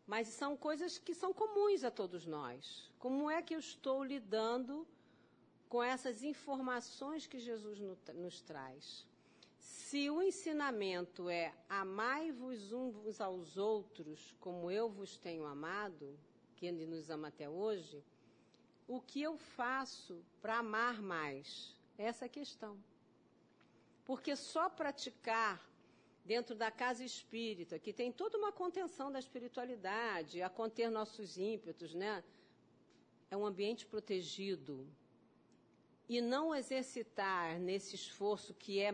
mas 0.07 0.29
são 0.29 0.57
coisas 0.57 0.99
que 0.99 1.13
são 1.13 1.33
comuns 1.33 1.83
a 1.83 1.91
todos 1.91 2.25
nós. 2.25 2.91
Como 2.99 3.29
é 3.29 3.43
que 3.43 3.55
eu 3.55 3.59
estou 3.59 4.05
lidando 4.05 4.87
com 5.69 5.83
essas 5.83 6.23
informações 6.23 7.27
que 7.27 7.41
Jesus 7.41 7.81
nos 8.15 8.41
traz? 8.41 9.05
Se 9.67 10.09
o 10.09 10.23
ensinamento 10.23 11.29
é 11.29 11.53
amai-vos 11.69 12.73
uns 12.73 13.21
aos 13.21 13.57
outros 13.57 14.33
como 14.39 14.71
eu 14.71 14.89
vos 14.89 15.19
tenho 15.19 15.45
amado, 15.45 16.17
que 16.55 16.67
ele 16.67 16.87
nos 16.87 17.11
ama 17.11 17.29
até 17.29 17.49
hoje, 17.49 18.03
o 18.87 19.01
que 19.01 19.21
eu 19.21 19.37
faço 19.37 20.25
para 20.41 20.59
amar 20.59 21.03
mais? 21.03 21.77
Essa 21.99 22.25
é 22.25 22.27
a 22.27 22.29
questão. 22.29 22.79
Porque 24.05 24.37
só 24.37 24.71
praticar 24.71 25.61
dentro 26.25 26.55
da 26.55 26.71
casa 26.71 27.05
espírita, 27.05 27.77
que 27.77 27.93
tem 27.93 28.13
toda 28.13 28.39
uma 28.39 28.53
contenção 28.53 29.11
da 29.11 29.19
espiritualidade, 29.19 30.43
a 30.43 30.49
conter 30.49 30.91
nossos 30.91 31.37
ímpetos, 31.37 31.93
né? 31.93 32.23
É 33.29 33.37
um 33.37 33.45
ambiente 33.45 33.85
protegido. 33.85 34.87
E 36.09 36.21
não 36.21 36.55
exercitar 36.55 37.59
nesse 37.59 37.97
esforço 37.97 38.55
que 38.55 38.79
é 38.79 38.93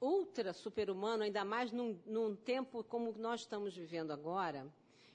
ultra 0.00 0.52
super-humano, 0.52 1.22
ainda 1.22 1.44
mais 1.44 1.72
num, 1.72 1.98
num 2.06 2.36
tempo 2.36 2.84
como 2.84 3.12
nós 3.18 3.40
estamos 3.40 3.76
vivendo 3.76 4.12
agora, 4.12 4.66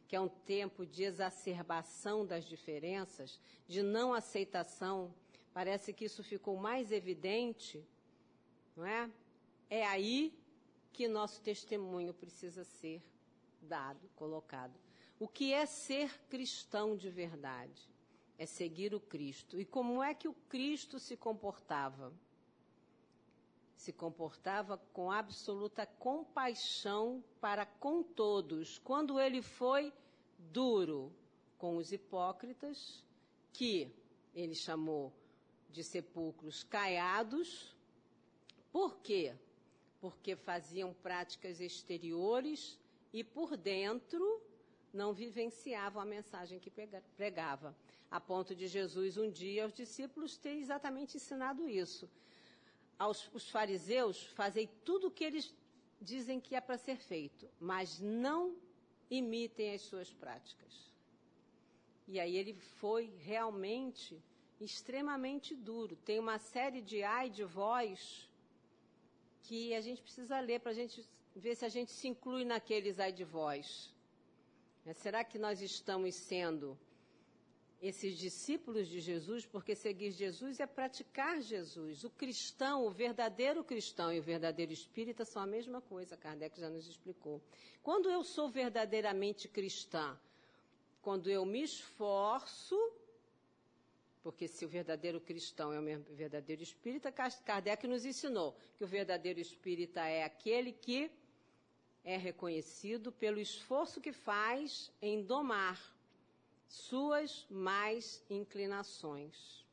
que 0.08 0.15
é 0.15 0.19
um 0.19 0.30
tempo 0.30 0.86
de 0.86 1.04
exacerbação 1.04 2.26
das 2.26 2.46
diferenças, 2.46 3.39
de 3.67 3.82
não 3.82 4.13
aceitação, 4.13 5.13
parece 5.54 5.93
que 5.93 6.06
isso 6.06 6.24
ficou 6.24 6.58
mais 6.58 6.91
evidente, 6.91 7.84
não 8.76 8.86
é? 8.86 9.10
É 9.69 9.86
aí 9.86 10.38
que 10.91 11.08
nosso 11.08 11.41
testemunho 11.41 12.13
precisa 12.13 12.63
ser 12.63 13.02
dado, 13.62 14.08
colocado. 14.15 14.78
O 15.19 15.28
que 15.28 15.54
é 15.54 15.65
ser 15.65 16.19
cristão 16.30 16.96
de 16.96 17.10
verdade? 17.10 17.89
É 18.38 18.46
seguir 18.46 18.93
o 18.93 19.00
Cristo. 19.00 19.60
E 19.60 19.65
como 19.65 20.04
é 20.04 20.13
que 20.13 20.28
o 20.28 20.34
Cristo 20.50 21.00
se 21.00 21.15
comportava? 21.15 22.13
Se 23.84 23.91
comportava 23.91 24.78
com 24.93 25.12
absoluta 25.12 25.86
compaixão 25.86 27.22
para 27.41 27.65
com 27.65 28.02
todos, 28.02 28.80
quando 28.80 29.19
ele 29.19 29.41
foi 29.41 29.91
duro 30.38 31.12
com 31.58 31.76
os 31.76 31.91
hipócritas, 31.91 33.04
que 33.52 33.93
ele 34.34 34.56
chamou 34.56 35.12
de 35.69 35.84
sepulcros 35.84 36.63
caiados. 36.63 37.76
Por 38.72 39.00
quê? 39.00 39.36
Porque 40.00 40.34
faziam 40.34 40.93
práticas 40.93 41.60
exteriores 41.60 42.80
e 43.12 43.22
por 43.22 43.58
dentro 43.58 44.41
não 44.93 45.12
vivenciavam 45.12 46.02
a 46.02 46.06
mensagem 46.06 46.58
que 46.58 46.72
pregava. 47.17 47.76
A 48.10 48.22
ponto 48.22 48.56
de 48.56 48.65
Jesus, 48.65 49.17
um 49.17 49.30
dia, 49.30 49.63
aos 49.65 49.74
discípulos, 49.74 50.38
ter 50.38 50.54
exatamente 50.54 51.17
ensinado 51.17 51.67
isso. 51.67 52.10
Aos 52.97 53.29
os 53.34 53.49
fariseus, 53.49 54.23
fazei 54.27 54.67
tudo 54.86 55.08
o 55.08 55.12
que 55.12 55.23
eles 55.23 55.53
dizem 55.99 56.39
que 56.39 56.56
é 56.56 56.62
para 56.62 56.77
ser 56.77 56.97
feito, 56.97 57.49
mas 57.60 57.99
não 57.99 58.56
imitem 59.10 59.73
as 59.73 59.82
suas 59.82 60.12
práticas. 60.13 60.91
E 62.08 62.19
aí 62.19 62.36
ele 62.36 62.53
foi 62.53 63.13
realmente 63.19 64.21
extremamente 64.60 65.56
duro. 65.56 65.95
Tem 65.95 66.19
uma 66.19 66.38
série 66.38 66.82
de 66.82 67.03
ai 67.03 67.29
de 67.29 67.43
voz 67.43 68.29
que 69.43 69.73
a 69.73 69.82
gente 69.82 70.01
precisa 70.01 70.39
ler 70.39 70.60
para 70.60 70.71
a 70.71 70.75
gente 70.75 71.06
ver 71.36 71.56
se 71.56 71.65
a 71.65 71.69
gente 71.69 71.91
se 71.91 72.08
inclui 72.08 72.45
naqueles 72.45 72.99
ai 72.99 73.12
de 73.12 73.23
voz. 73.23 73.93
Será 74.95 75.23
que 75.23 75.39
nós 75.39 75.62
estamos 75.62 76.13
sendo 76.15 76.77
esses 77.84 78.17
discípulos 78.17 78.88
de 78.88 79.02
Jesus? 79.02 79.46
Porque 79.46 79.76
seguir 79.76 80.12
Jesus 80.12 80.60
é 80.62 80.65
praticar 80.65 81.41
Jesus. 81.41 82.06
O 82.06 82.10
cristão, 82.10 82.86
o 82.86 82.89
verdadeiro 82.89 83.62
cristão 83.62 84.12
e 84.12 84.19
o 84.19 84.24
verdadeiro 84.24 84.72
espírita 84.72 85.26
são 85.26 85.43
a 85.43 85.46
mesma 85.46 85.82
coisa, 85.82 86.15
Kardec 86.15 86.58
já 86.60 86.69
nos 86.69 86.88
explicou. 86.88 87.41
Quando 87.82 88.10
eu 88.10 88.24
sou 88.24 88.50
verdadeiramente 88.50 89.50
cristã, 89.50 90.17
quando 91.02 91.30
eu 91.30 91.46
me 91.46 91.62
esforço, 91.62 92.80
porque 94.24 94.48
se 94.48 94.63
o 94.63 94.69
verdadeiro 94.69 95.19
cristão 95.19 95.74
é 95.74 95.80
o 95.80 96.15
verdadeiro 96.15 96.63
espírita, 96.63 97.12
Kardec 97.12 97.86
nos 97.86 98.06
ensinou 98.06 98.56
que 98.78 98.86
o 98.86 98.88
verdadeiro 98.88 99.41
espírita 99.41 100.00
é 100.08 100.24
aquele 100.24 100.72
que 100.72 101.12
é 102.02 102.15
reconhecido 102.15 103.12
pelo 103.12 103.41
esforço 103.41 104.00
que 104.00 104.13
faz 104.13 104.89
em 105.02 105.22
domar 105.22 105.92
suas 106.73 107.45
mais 107.51 108.23
inclinações, 108.27 109.63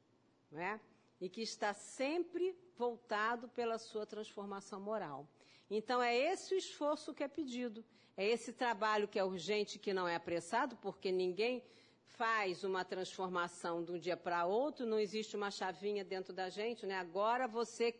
não 0.53 0.61
é? 0.61 0.79
E 1.19 1.31
que 1.31 1.41
está 1.41 1.73
sempre 1.73 2.55
voltado 2.77 3.49
pela 3.49 3.79
sua 3.79 4.05
transformação 4.05 4.79
moral. 4.79 5.27
Então 5.71 6.03
é 6.03 6.15
esse 6.15 6.55
o 6.55 6.59
esforço 6.59 7.15
que 7.15 7.23
é 7.23 7.29
pedido. 7.29 7.83
É 8.17 8.27
esse 8.27 8.53
trabalho 8.53 9.09
que 9.09 9.19
é 9.19 9.25
urgente, 9.25 9.79
que 9.79 9.95
não 9.95 10.07
é 10.07 10.15
apressado, 10.15 10.77
porque 10.77 11.11
ninguém 11.11 11.65
faz 12.05 12.65
uma 12.65 12.85
transformação 12.85 13.83
de 13.83 13.93
um 13.93 13.99
dia 13.99 14.17
para 14.17 14.45
outro, 14.45 14.85
não 14.85 14.99
existe 14.99 15.35
uma 15.37 15.51
chavinha 15.51 16.05
dentro 16.05 16.35
da 16.35 16.51
gente, 16.51 16.85
né? 16.85 16.97
Agora 16.97 17.49
você, 17.49 17.99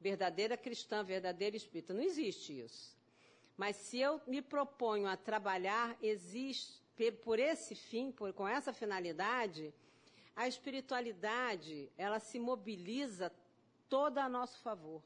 verdadeira 0.00 0.56
cristã, 0.56 1.04
verdadeira 1.04 1.56
espírita, 1.56 1.94
não 1.94 2.02
existe 2.02 2.58
isso. 2.58 2.96
Mas 3.56 3.76
se 3.76 4.00
eu 4.00 4.20
me 4.26 4.42
proponho 4.42 5.06
a 5.06 5.16
trabalhar, 5.16 5.96
existe, 6.02 6.81
por 7.10 7.38
esse 7.38 7.74
fim, 7.74 8.12
por, 8.12 8.32
com 8.32 8.46
essa 8.46 8.72
finalidade, 8.72 9.74
a 10.36 10.46
espiritualidade, 10.46 11.90
ela 11.96 12.20
se 12.20 12.38
mobiliza 12.38 13.32
toda 13.88 14.22
a 14.22 14.28
nosso 14.28 14.60
favor. 14.60 15.02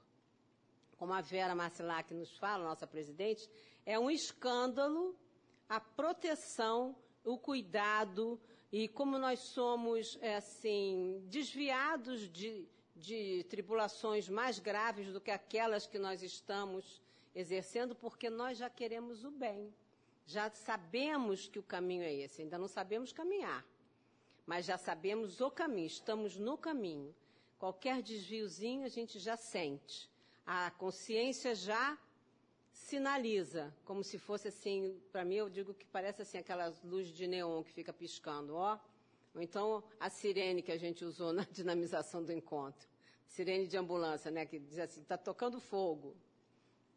Como 0.99 1.13
a 1.13 1.21
Vera 1.21 1.55
Marcilac 1.55 2.13
nos 2.13 2.37
fala, 2.37 2.65
nossa 2.65 2.87
presidente, 2.87 3.49
é 3.85 3.99
um 3.99 4.11
escândalo 4.11 5.17
a 5.69 5.81
proteção, 5.81 6.95
o 7.25 7.37
cuidado 7.37 8.41
e 8.71 8.89
como 8.89 9.19
nós 9.19 9.41
somos 9.41 10.19
é, 10.21 10.37
assim 10.37 11.21
desviados 11.29 12.31
de, 12.31 12.69
de 12.95 13.45
tribulações 13.49 14.29
mais 14.29 14.59
graves 14.59 15.13
do 15.13 15.21
que 15.21 15.31
aquelas 15.31 15.87
que 15.87 15.99
nós 15.99 16.23
estamos 16.23 17.03
exercendo, 17.35 17.95
porque 17.95 18.31
nós 18.31 18.59
já 18.59 18.71
queremos 18.71 19.25
o 19.25 19.31
bem. 19.31 19.75
Já 20.27 20.51
sabemos 20.51 21.47
que 21.47 21.59
o 21.59 21.62
caminho 21.62 22.03
é 22.03 22.12
esse, 22.12 22.43
ainda 22.43 22.59
não 22.59 22.67
sabemos 22.67 23.12
caminhar, 23.12 23.65
mas 24.45 24.67
já 24.67 24.77
sabemos 24.77 25.41
o 25.41 25.51
caminho, 25.51 25.87
estamos 25.87 26.37
no 26.37 26.59
caminho. 26.59 27.15
Qualquer 27.59 28.03
desviozinho 28.03 28.85
a 28.85 28.89
gente 28.89 29.19
já 29.19 29.37
sente. 29.37 30.11
A 30.45 30.71
consciência 30.73 31.55
já 31.55 31.97
sinaliza, 32.73 33.75
como 33.85 34.05
se 34.05 34.19
fosse 34.19 34.49
assim, 34.49 35.01
para 35.11 35.25
mim 35.25 35.37
eu 35.37 35.49
digo 35.49 35.73
que 35.73 35.87
parece 35.87 36.23
assim 36.23 36.39
aquelas 36.39 36.83
luzes 36.83 37.15
de 37.15 37.27
neon 37.27 37.62
que 37.62 37.73
fica 37.73 37.93
piscando, 37.93 38.55
ó. 38.55 38.79
Ou 39.35 39.41
então 39.41 39.83
a 39.99 40.11
sirene 40.11 40.62
que 40.62 40.73
a 40.73 40.77
gente 40.77 41.05
usou 41.05 41.33
na 41.33 41.45
dinamização 41.51 42.23
do 42.23 42.33
encontro. 42.33 42.89
Sirene 43.27 43.67
de 43.67 43.77
ambulância, 43.77 44.31
né, 44.31 44.45
que 44.45 44.59
diz 44.59 44.79
assim, 44.79 45.03
está 45.03 45.17
tocando 45.17 45.61
fogo, 45.61 46.17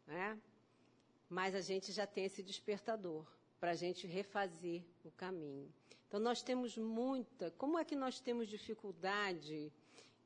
né? 0.06 0.38
Mas 1.30 1.54
a 1.54 1.60
gente 1.60 1.92
já 1.92 2.06
tem 2.06 2.24
esse 2.24 2.42
despertador 2.42 3.24
para 3.60 3.70
a 3.70 3.74
gente 3.74 4.06
refazer 4.06 4.82
o 5.04 5.10
caminho. 5.12 5.72
Então 6.08 6.18
nós 6.18 6.42
temos 6.42 6.76
muita, 6.76 7.52
como 7.52 7.78
é 7.78 7.84
que 7.84 7.94
nós 7.94 8.18
temos 8.18 8.48
dificuldade 8.48 9.72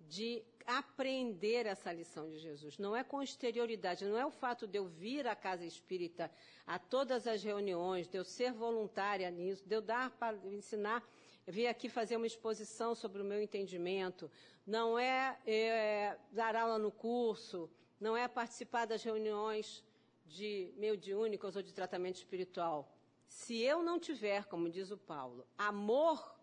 de 0.09 0.43
aprender 0.67 1.67
essa 1.67 1.93
lição 1.93 2.31
de 2.31 2.39
Jesus. 2.39 2.79
Não 2.79 2.97
é 2.97 3.05
com 3.05 3.23
exterioridade, 3.23 4.05
não 4.05 4.19
é 4.19 4.25
o 4.25 4.31
fato 4.31 4.67
de 4.67 4.79
eu 4.79 4.87
vir 4.87 5.27
à 5.27 5.37
casa 5.37 5.65
espírita 5.65 6.31
a 6.67 6.79
todas 6.79 7.27
as 7.27 7.43
reuniões, 7.43 8.09
de 8.09 8.17
eu 8.17 8.25
ser 8.25 8.53
voluntária 8.53 9.31
nisso, 9.31 9.69
de 9.69 9.75
eu 9.75 9.83
dar 9.83 10.11
para 10.13 10.37
ensinar, 10.47 11.07
vir 11.47 11.67
aqui 11.67 11.89
fazer 11.89 12.17
uma 12.17 12.27
exposição 12.27 12.95
sobre 12.95 13.21
o 13.21 13.25
meu 13.25 13.43
entendimento. 13.43 14.31
Não 14.67 14.99
é, 14.99 15.39
é 15.47 16.17
dar 16.33 16.57
aula 16.57 16.79
no 16.79 16.91
curso, 16.91 17.71
não 18.01 18.17
é 18.17 18.27
participar 18.27 18.87
das 18.87 19.03
reuniões 19.03 19.85
de 20.25 20.73
mediúnicos 20.77 21.57
ou 21.57 21.63
de 21.63 21.73
tratamento 21.73 22.17
espiritual. 22.17 22.91
Se 23.29 23.61
eu 23.61 23.83
não 23.83 23.99
tiver, 23.99 24.45
como 24.47 24.71
diz 24.71 24.91
o 24.91 24.97
Paulo, 24.97 25.47
amor 25.57 26.35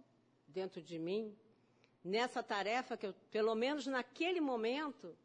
dentro 0.47 0.81
de 0.81 0.99
mim, 0.99 1.35
nessa 2.03 2.43
tarefa 2.43 2.97
que 2.97 3.07
eu, 3.07 3.13
pelo 3.29 3.55
menos 3.55 3.87
naquele 3.87 4.41
momento, 4.41 5.15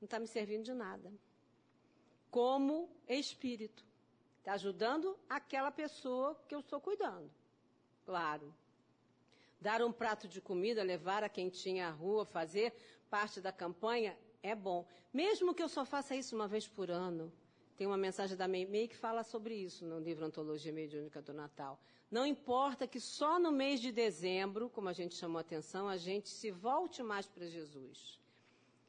não 0.00 0.06
está 0.06 0.18
me 0.18 0.26
servindo 0.26 0.64
de 0.64 0.74
nada. 0.74 1.12
Como 2.30 2.90
espírito. 3.08 3.84
Está 4.38 4.54
ajudando 4.54 5.16
aquela 5.28 5.70
pessoa 5.70 6.34
que 6.48 6.54
eu 6.54 6.60
estou 6.60 6.80
cuidando. 6.80 7.30
Claro. 8.04 8.52
Dar 9.60 9.80
um 9.82 9.92
prato 9.92 10.26
de 10.26 10.40
comida, 10.40 10.82
levar 10.82 11.22
a 11.22 11.28
quem 11.28 11.48
tinha 11.48 11.86
a 11.86 11.92
rua, 11.92 12.24
fazer 12.24 12.74
parte 13.08 13.40
da 13.40 13.52
campanha, 13.52 14.18
é 14.42 14.56
bom. 14.56 14.84
Mesmo 15.12 15.54
que 15.54 15.62
eu 15.62 15.68
só 15.68 15.84
faça 15.84 16.16
isso 16.16 16.34
uma 16.34 16.48
vez 16.48 16.66
por 16.66 16.90
ano. 16.90 17.32
Tem 17.76 17.86
uma 17.86 17.96
mensagem 17.96 18.36
da 18.36 18.46
MEI 18.46 18.88
que 18.88 18.96
fala 18.96 19.22
sobre 19.24 19.54
isso 19.54 19.84
no 19.84 19.98
livro 19.98 20.24
Antologia 20.24 20.72
Mediúnica 20.72 21.22
do 21.22 21.32
Natal. 21.32 21.80
Não 22.10 22.26
importa 22.26 22.86
que 22.86 23.00
só 23.00 23.38
no 23.38 23.50
mês 23.50 23.80
de 23.80 23.90
dezembro, 23.90 24.68
como 24.68 24.88
a 24.88 24.92
gente 24.92 25.14
chamou 25.14 25.38
a 25.38 25.40
atenção, 25.40 25.88
a 25.88 25.96
gente 25.96 26.28
se 26.28 26.50
volte 26.50 27.02
mais 27.02 27.26
para 27.26 27.46
Jesus. 27.46 28.20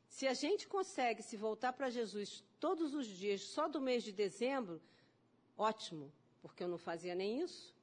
Se 0.09 0.27
a 0.27 0.33
gente 0.33 0.67
consegue 0.67 1.23
se 1.23 1.37
voltar 1.37 1.73
para 1.73 1.89
Jesus 1.89 2.43
todos 2.59 2.93
os 2.93 3.07
dias, 3.07 3.41
só 3.41 3.67
do 3.67 3.79
mês 3.79 4.03
de 4.03 4.11
dezembro, 4.11 4.81
ótimo, 5.57 6.11
porque 6.41 6.63
eu 6.63 6.67
não 6.67 6.77
fazia 6.77 7.15
nem 7.15 7.41
isso. 7.41 7.73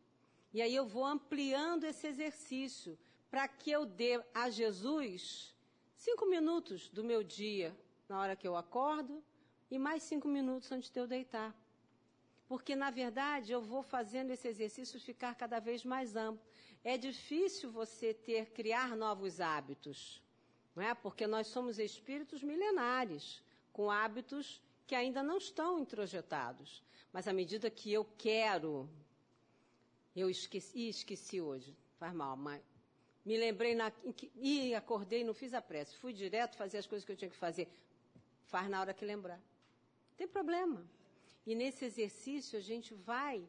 E 0.53 0.61
aí 0.61 0.75
eu 0.75 0.87
vou 0.87 1.05
ampliando 1.05 1.85
esse 1.85 2.07
exercício 2.07 2.99
para 3.31 3.49
que 3.49 3.71
eu 3.71 3.87
dê 3.87 4.23
a 4.35 4.51
Jesus 4.51 5.55
cinco 5.97 6.27
minutos 6.27 6.89
do 6.89 7.03
meu 7.03 7.23
dia 7.23 7.77
na 8.09 8.21
hora 8.21 8.37
que 8.37 8.47
eu 8.47 8.57
acordo 8.57 9.23
e 9.71 9.79
mais 9.79 10.03
cinco 10.03 10.27
minutos 10.29 10.71
antes 10.73 10.91
de 10.91 10.99
eu 10.99 11.07
deitar 11.07 11.55
porque 12.51 12.75
na 12.75 12.91
verdade 12.91 13.53
eu 13.53 13.63
vou 13.63 13.81
fazendo 13.81 14.33
esse 14.33 14.49
exercício 14.49 14.99
ficar 14.99 15.37
cada 15.37 15.61
vez 15.61 15.85
mais 15.85 16.17
amplo. 16.17 16.45
É 16.83 16.99
difícil 16.99 17.71
você 17.71 18.13
ter 18.13 18.51
criar 18.51 18.97
novos 18.97 19.41
hábitos, 19.41 20.21
não 20.75 20.83
é? 20.83 20.93
Porque 20.93 21.29
nós 21.29 21.47
somos 21.47 21.79
espíritos 21.79 22.43
milenares 22.43 23.41
com 23.73 23.89
hábitos 23.89 24.61
que 24.85 24.97
ainda 24.97 25.23
não 25.23 25.39
estão 25.39 25.79
introjetados. 25.79 26.83
Mas 27.13 27.29
à 27.29 27.33
medida 27.33 27.71
que 27.71 27.93
eu 27.93 28.05
quero, 28.19 28.91
eu 30.17 30.29
esqueci, 30.29 30.89
esqueci 30.89 31.41
hoje, 31.41 31.73
faz 32.01 32.13
mal, 32.13 32.37
mas 32.37 32.61
me 33.25 33.37
lembrei 33.37 33.77
na, 33.77 33.93
e 34.35 34.75
acordei, 34.75 35.23
não 35.23 35.35
fiz 35.35 35.55
a 35.55 35.63
prece, 35.63 35.95
fui 35.99 36.13
direto 36.13 36.57
fazer 36.57 36.79
as 36.79 36.87
coisas 36.89 37.07
que 37.07 37.13
eu 37.13 37.17
tinha 37.17 37.31
que 37.31 37.37
fazer. 37.37 37.69
Faz 38.47 38.69
na 38.69 38.81
hora 38.81 38.93
que 38.93 39.05
lembrar. 39.05 39.41
Tem 40.21 40.29
problema. 40.29 40.87
E 41.47 41.55
nesse 41.55 41.87
exercício 41.87 42.59
a 42.59 42.61
gente 42.61 42.93
vai 42.93 43.49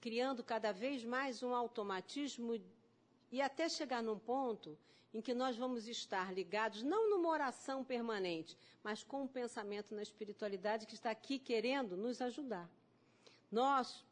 criando 0.00 0.44
cada 0.44 0.70
vez 0.70 1.04
mais 1.04 1.42
um 1.42 1.52
automatismo 1.52 2.54
e 3.32 3.42
até 3.42 3.68
chegar 3.68 4.00
num 4.00 4.16
ponto 4.16 4.78
em 5.12 5.20
que 5.20 5.34
nós 5.34 5.56
vamos 5.56 5.88
estar 5.88 6.32
ligados 6.32 6.84
não 6.84 7.10
numa 7.10 7.28
oração 7.28 7.82
permanente, 7.82 8.56
mas 8.80 9.02
com 9.02 9.22
um 9.22 9.26
pensamento 9.26 9.92
na 9.92 10.02
espiritualidade 10.02 10.86
que 10.86 10.94
está 10.94 11.10
aqui 11.10 11.36
querendo 11.36 11.96
nos 11.96 12.20
ajudar. 12.22 12.70
Nós 13.50 14.04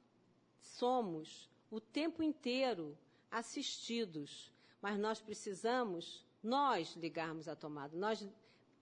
somos 0.60 1.48
o 1.70 1.78
tempo 1.80 2.20
inteiro 2.20 2.98
assistidos, 3.30 4.52
mas 4.80 4.98
nós 4.98 5.20
precisamos 5.20 6.26
nós 6.42 6.96
ligarmos 6.96 7.46
a 7.46 7.54
tomada, 7.54 7.96
nós 7.96 8.26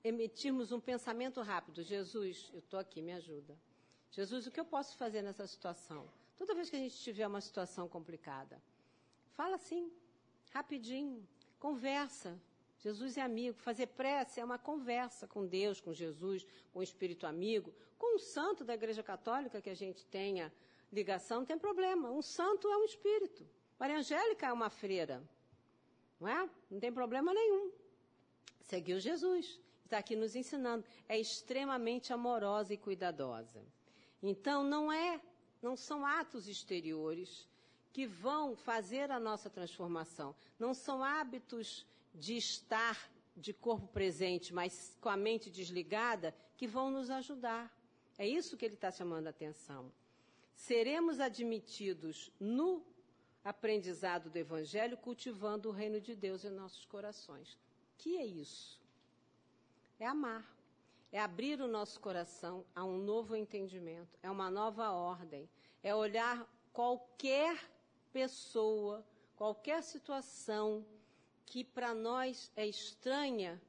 emitirmos 0.03 0.73
um 0.73 0.81
pensamento 0.81 1.41
rápido: 1.41 1.83
Jesus, 1.83 2.51
eu 2.53 2.59
estou 2.59 2.79
aqui, 2.79 3.01
me 3.03 3.13
ajuda. 3.13 3.57
Jesus, 4.11 4.47
o 4.47 4.51
que 4.51 4.59
eu 4.59 4.65
posso 4.65 4.97
fazer 4.97 5.23
nessa 5.23 5.47
situação? 5.47 6.09
Toda 6.37 6.55
vez 6.55 6.69
que 6.71 6.77
a 6.77 6.79
gente 6.79 6.99
tiver 6.99 7.27
uma 7.27 7.41
situação 7.41 7.89
complicada, 7.89 8.61
fala 9.35 9.57
assim, 9.57 9.93
rapidinho, 10.51 11.27
conversa. 11.59 12.41
Jesus 12.79 13.19
é 13.19 13.21
amigo. 13.21 13.59
Fazer 13.59 13.89
prece 13.89 14.41
é 14.41 14.45
uma 14.45 14.59
conversa 14.59 15.29
com 15.29 15.47
Deus, 15.47 15.81
com 15.81 15.93
Jesus, 15.93 16.47
com 16.73 16.79
o 16.79 16.83
Espírito 16.83 17.27
amigo, 17.27 17.75
com 17.99 18.17
um 18.17 18.19
santo 18.19 18.65
da 18.65 18.75
Igreja 18.75 19.03
Católica 19.03 19.61
que 19.61 19.69
a 19.69 19.75
gente 19.75 20.05
tenha 20.07 20.51
ligação, 20.91 21.41
não 21.41 21.47
tem 21.47 21.59
problema. 21.59 22.11
Um 22.11 22.23
santo 22.23 22.69
é 22.69 22.77
um 22.77 22.85
espírito. 22.85 23.47
Maria 23.79 23.99
Angélica 23.99 24.47
é 24.47 24.53
uma 24.53 24.71
freira. 24.71 25.23
Não 26.19 26.29
é? 26.29 26.49
Não 26.71 26.81
tem 26.81 26.93
problema 26.93 27.33
nenhum. 27.33 27.71
Seguiu 28.63 28.99
Jesus. 28.99 29.61
Está 29.91 29.99
aqui 29.99 30.15
nos 30.15 30.37
ensinando. 30.37 30.85
É 31.09 31.19
extremamente 31.19 32.13
amorosa 32.13 32.73
e 32.73 32.77
cuidadosa. 32.77 33.61
Então, 34.23 34.63
não 34.63 34.93
é, 34.93 35.21
não 35.61 35.75
são 35.75 36.07
atos 36.07 36.47
exteriores 36.47 37.49
que 37.93 38.07
vão 38.07 38.55
fazer 38.55 39.11
a 39.11 39.19
nossa 39.19 39.51
transformação. 39.51 40.33
Não 40.61 40.75
são 40.75 41.03
hábitos 41.03 41.85
de 42.15 42.37
estar 42.37 43.11
de 43.37 43.53
corpo 43.53 43.89
presente, 43.89 44.55
mas 44.55 44.97
com 45.01 45.09
a 45.09 45.17
mente 45.17 45.51
desligada, 45.51 46.33
que 46.57 46.69
vão 46.69 46.89
nos 46.89 47.11
ajudar. 47.11 47.69
É 48.17 48.25
isso 48.25 48.57
que 48.57 48.65
ele 48.65 48.75
está 48.75 48.93
chamando 48.93 49.27
a 49.27 49.31
atenção. 49.31 49.91
Seremos 50.55 51.19
admitidos 51.19 52.31
no 52.39 52.87
aprendizado 53.43 54.31
do 54.31 54.37
Evangelho, 54.37 54.97
cultivando 54.97 55.69
o 55.69 55.73
reino 55.73 56.01
de 56.01 56.15
Deus 56.15 56.45
em 56.45 56.51
nossos 56.51 56.85
corações. 56.85 57.59
Que 57.99 58.17
é 58.17 58.25
isso? 58.25 58.80
É 60.01 60.07
amar 60.07 60.61
é 61.13 61.19
abrir 61.19 61.61
o 61.61 61.67
nosso 61.67 62.01
coração 62.01 62.65
a 62.75 62.85
um 62.85 62.99
novo 62.99 63.35
entendimento, 63.35 64.17
é 64.23 64.31
uma 64.31 64.51
nova 64.51 64.91
ordem, 64.91 65.49
é 65.83 65.95
olhar 65.95 66.47
qualquer 66.73 67.69
pessoa, 68.13 69.05
qualquer 69.37 69.83
situação 69.83 70.87
que 71.45 71.65
para 71.65 71.93
nós 71.95 72.53
é 72.55 72.67
estranha, 72.67 73.61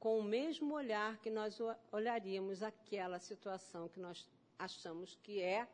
com 0.00 0.18
o 0.18 0.24
mesmo 0.24 0.74
olhar 0.74 1.18
que 1.18 1.30
nós 1.30 1.58
olharíamos 1.92 2.62
aquela 2.62 3.20
situação 3.20 3.88
que 3.88 4.00
nós 4.00 4.28
achamos 4.58 5.16
que 5.22 5.40
é. 5.40 5.68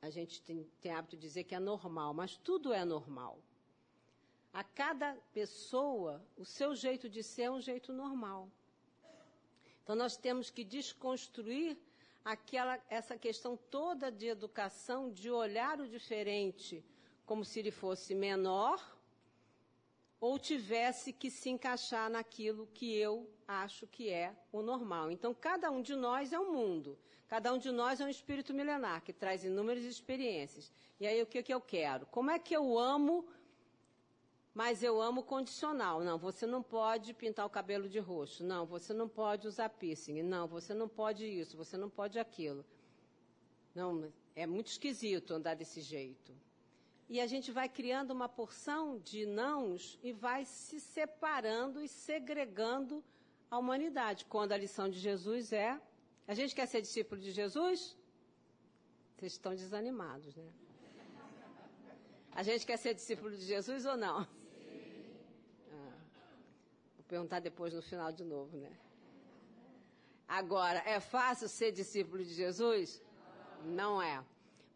A 0.00 0.10
gente 0.10 0.42
tem, 0.42 0.68
tem 0.80 0.90
hábito 0.90 1.16
de 1.16 1.22
dizer 1.22 1.44
que 1.44 1.54
é 1.54 1.60
normal, 1.60 2.12
mas 2.12 2.36
tudo 2.36 2.72
é 2.72 2.84
normal. 2.84 3.38
A 4.52 4.62
cada 4.62 5.14
pessoa, 5.32 6.22
o 6.36 6.44
seu 6.44 6.74
jeito 6.74 7.08
de 7.08 7.22
ser 7.22 7.42
é 7.42 7.50
um 7.50 7.60
jeito 7.60 7.92
normal. 7.92 8.50
Então, 9.82 9.96
nós 9.96 10.16
temos 10.16 10.50
que 10.50 10.62
desconstruir 10.62 11.76
aquela, 12.24 12.78
essa 12.88 13.16
questão 13.16 13.56
toda 13.56 14.12
de 14.12 14.26
educação, 14.26 15.10
de 15.10 15.30
olhar 15.30 15.80
o 15.80 15.88
diferente 15.88 16.84
como 17.24 17.44
se 17.44 17.60
ele 17.60 17.70
fosse 17.70 18.14
menor 18.14 18.80
ou 20.20 20.38
tivesse 20.38 21.12
que 21.12 21.30
se 21.30 21.50
encaixar 21.50 22.08
naquilo 22.08 22.68
que 22.74 22.94
eu 22.94 23.28
acho 23.48 23.86
que 23.86 24.08
é 24.08 24.36
o 24.52 24.62
normal. 24.62 25.10
Então, 25.10 25.34
cada 25.34 25.70
um 25.70 25.82
de 25.82 25.96
nós 25.96 26.32
é 26.32 26.38
um 26.38 26.52
mundo. 26.52 26.96
Cada 27.26 27.52
um 27.52 27.58
de 27.58 27.72
nós 27.72 28.00
é 28.00 28.04
um 28.04 28.08
espírito 28.08 28.54
milenar 28.54 29.02
que 29.02 29.12
traz 29.12 29.44
inúmeras 29.44 29.82
experiências. 29.82 30.70
E 31.00 31.06
aí, 31.06 31.20
o 31.22 31.26
que, 31.26 31.42
que 31.42 31.52
eu 31.52 31.60
quero? 31.60 32.06
Como 32.06 32.30
é 32.30 32.38
que 32.38 32.54
eu 32.54 32.78
amo 32.78 33.26
mas 34.54 34.82
eu 34.82 35.00
amo 35.00 35.22
condicional. 35.22 36.02
Não, 36.02 36.18
você 36.18 36.46
não 36.46 36.62
pode 36.62 37.14
pintar 37.14 37.46
o 37.46 37.50
cabelo 37.50 37.88
de 37.88 37.98
roxo. 37.98 38.44
Não, 38.44 38.66
você 38.66 38.92
não 38.92 39.08
pode 39.08 39.48
usar 39.48 39.70
piercing. 39.70 40.22
Não, 40.22 40.46
você 40.46 40.74
não 40.74 40.88
pode 40.88 41.24
isso, 41.24 41.56
você 41.56 41.76
não 41.76 41.88
pode 41.88 42.18
aquilo. 42.18 42.64
Não, 43.74 44.12
é 44.36 44.46
muito 44.46 44.66
esquisito 44.66 45.32
andar 45.32 45.54
desse 45.54 45.80
jeito. 45.80 46.34
E 47.08 47.20
a 47.20 47.26
gente 47.26 47.50
vai 47.50 47.68
criando 47.68 48.10
uma 48.10 48.28
porção 48.28 48.98
de 48.98 49.24
nãos 49.26 49.98
e 50.02 50.12
vai 50.12 50.44
se 50.44 50.80
separando 50.80 51.82
e 51.82 51.88
segregando 51.88 53.02
a 53.50 53.58
humanidade. 53.58 54.24
Quando 54.26 54.52
a 54.52 54.56
lição 54.56 54.88
de 54.88 54.98
Jesus 54.98 55.52
é: 55.52 55.80
a 56.26 56.34
gente 56.34 56.54
quer 56.54 56.66
ser 56.66 56.82
discípulo 56.82 57.20
de 57.20 57.30
Jesus? 57.30 57.96
Vocês 59.16 59.32
estão 59.32 59.54
desanimados, 59.54 60.34
né? 60.36 60.50
A 62.34 62.42
gente 62.42 62.64
quer 62.64 62.78
ser 62.78 62.94
discípulo 62.94 63.30
de 63.30 63.44
Jesus 63.44 63.84
ou 63.84 63.96
não? 63.96 64.26
Perguntar 67.12 67.40
depois 67.40 67.74
no 67.74 67.82
final 67.90 68.10
de 68.18 68.24
novo, 68.24 68.56
né? 68.56 68.72
Agora, 70.26 70.78
é 70.86 70.98
fácil 70.98 71.46
ser 71.46 71.70
discípulo 71.80 72.24
de 72.24 72.32
Jesus? 72.42 73.02
Não 73.80 73.92
é. 74.00 74.16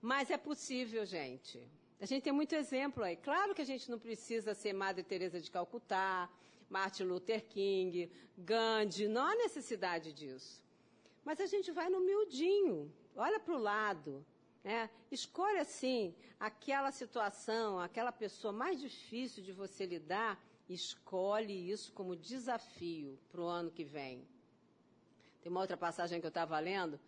Mas 0.02 0.30
é 0.30 0.36
possível, 0.36 1.02
gente. 1.06 1.56
A 1.98 2.04
gente 2.04 2.24
tem 2.24 2.34
muito 2.40 2.54
exemplo 2.54 3.02
aí. 3.02 3.16
Claro 3.28 3.54
que 3.54 3.62
a 3.62 3.70
gente 3.72 3.90
não 3.92 3.98
precisa 3.98 4.52
ser 4.52 4.74
Madre 4.74 5.02
Teresa 5.02 5.40
de 5.40 5.50
Calcutá, 5.50 6.28
Martin 6.68 7.04
Luther 7.04 7.42
King, 7.54 8.12
Gandhi, 8.36 9.08
não 9.08 9.22
há 9.28 9.34
necessidade 9.34 10.12
disso. 10.12 10.62
Mas 11.24 11.40
a 11.40 11.46
gente 11.46 11.70
vai 11.72 11.88
no 11.88 12.00
miudinho, 12.00 12.92
olha 13.16 13.40
para 13.40 13.54
o 13.54 13.64
lado, 13.72 14.26
né? 14.62 14.90
escolhe 15.10 15.58
assim 15.58 16.14
aquela 16.38 16.90
situação, 16.92 17.80
aquela 17.80 18.12
pessoa 18.12 18.52
mais 18.52 18.78
difícil 18.78 19.42
de 19.42 19.52
você 19.52 19.86
lidar 19.86 20.38
escolhe 20.68 21.70
isso 21.70 21.92
como 21.92 22.16
desafio 22.16 23.18
para 23.30 23.40
o 23.40 23.46
ano 23.46 23.70
que 23.70 23.84
vem. 23.84 24.26
Tem 25.40 25.50
uma 25.50 25.60
outra 25.60 25.76
passagem 25.76 26.20
que 26.20 26.26
eu 26.26 26.28
estava 26.28 26.58
lendo, 26.58 26.98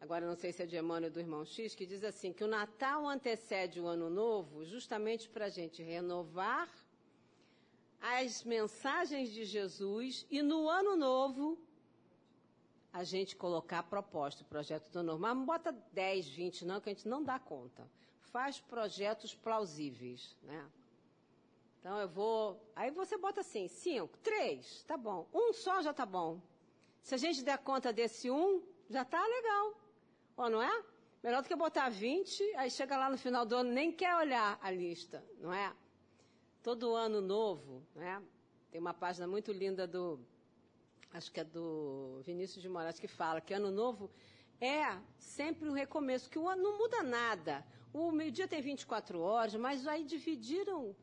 agora 0.00 0.26
não 0.26 0.36
sei 0.36 0.52
se 0.52 0.62
é 0.62 0.66
de 0.66 0.76
Emmanuel 0.76 1.10
do 1.10 1.20
Irmão 1.20 1.44
X, 1.44 1.74
que 1.74 1.86
diz 1.86 2.04
assim, 2.04 2.32
que 2.32 2.44
o 2.44 2.48
Natal 2.48 3.06
antecede 3.06 3.80
o 3.80 3.86
Ano 3.86 4.10
Novo 4.10 4.64
justamente 4.64 5.28
para 5.28 5.46
a 5.46 5.50
gente 5.50 5.82
renovar 5.82 6.68
as 8.00 8.44
mensagens 8.44 9.30
de 9.30 9.44
Jesus 9.44 10.26
e 10.30 10.42
no 10.42 10.68
Ano 10.68 10.94
Novo 10.94 11.58
a 12.92 13.04
gente 13.04 13.36
colocar 13.36 13.80
a 13.80 13.82
proposta, 13.82 14.42
o 14.42 14.46
projeto 14.46 14.90
do 14.90 15.02
normal. 15.02 15.34
Mas 15.34 15.38
não 15.38 15.46
bota 15.46 15.72
10, 15.92 16.28
20 16.28 16.64
não, 16.64 16.80
que 16.80 16.88
a 16.88 16.92
gente 16.94 17.06
não 17.06 17.22
dá 17.22 17.38
conta. 17.38 17.86
Faz 18.32 18.58
projetos 18.58 19.34
plausíveis, 19.34 20.34
né? 20.42 20.66
Então 21.86 22.00
eu 22.00 22.08
vou. 22.08 22.60
Aí 22.74 22.90
você 22.90 23.16
bota 23.16 23.42
assim, 23.42 23.68
cinco, 23.68 24.18
três, 24.18 24.82
tá 24.88 24.96
bom. 24.96 25.28
Um 25.32 25.52
só 25.52 25.80
já 25.80 25.94
tá 25.94 26.04
bom. 26.04 26.42
Se 27.00 27.14
a 27.14 27.16
gente 27.16 27.44
der 27.44 27.58
conta 27.58 27.92
desse 27.92 28.28
um, 28.28 28.60
já 28.90 29.04
tá 29.04 29.24
legal. 29.24 29.72
Ou 30.36 30.50
não 30.50 30.60
é? 30.60 30.84
Melhor 31.22 31.42
do 31.42 31.46
que 31.46 31.54
botar 31.54 31.88
20, 31.88 32.42
aí 32.56 32.72
chega 32.72 32.96
lá 32.96 33.08
no 33.08 33.16
final 33.16 33.46
do 33.46 33.54
ano, 33.54 33.70
nem 33.70 33.92
quer 33.92 34.16
olhar 34.16 34.58
a 34.60 34.68
lista, 34.68 35.24
não 35.38 35.52
é? 35.54 35.72
Todo 36.60 36.92
ano 36.92 37.20
novo, 37.20 37.86
né? 37.94 38.20
Tem 38.68 38.80
uma 38.80 38.92
página 38.92 39.28
muito 39.28 39.52
linda 39.52 39.86
do, 39.86 40.18
acho 41.12 41.30
que 41.30 41.38
é 41.38 41.44
do 41.44 42.20
Vinícius 42.24 42.62
de 42.62 42.68
Moraes, 42.68 42.98
que 42.98 43.06
fala 43.06 43.40
que 43.40 43.54
ano 43.54 43.70
novo 43.70 44.10
é 44.60 44.98
sempre 45.18 45.68
um 45.68 45.72
recomeço, 45.72 46.28
que 46.28 46.38
o 46.38 46.48
ano 46.48 46.64
não 46.64 46.78
muda 46.78 47.04
nada. 47.04 47.64
O 47.92 48.10
meio-dia 48.10 48.48
tem 48.48 48.60
24 48.60 49.20
horas, 49.20 49.54
mas 49.54 49.86
aí 49.86 50.02
dividiram 50.02 50.96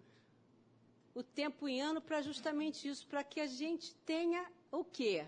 o 1.13 1.21
tempo 1.21 1.67
em 1.67 1.81
ano 1.81 2.01
para 2.01 2.21
justamente 2.21 2.87
isso, 2.87 3.05
para 3.07 3.23
que 3.23 3.39
a 3.39 3.47
gente 3.47 3.93
tenha 4.05 4.45
o 4.71 4.83
quê? 4.83 5.25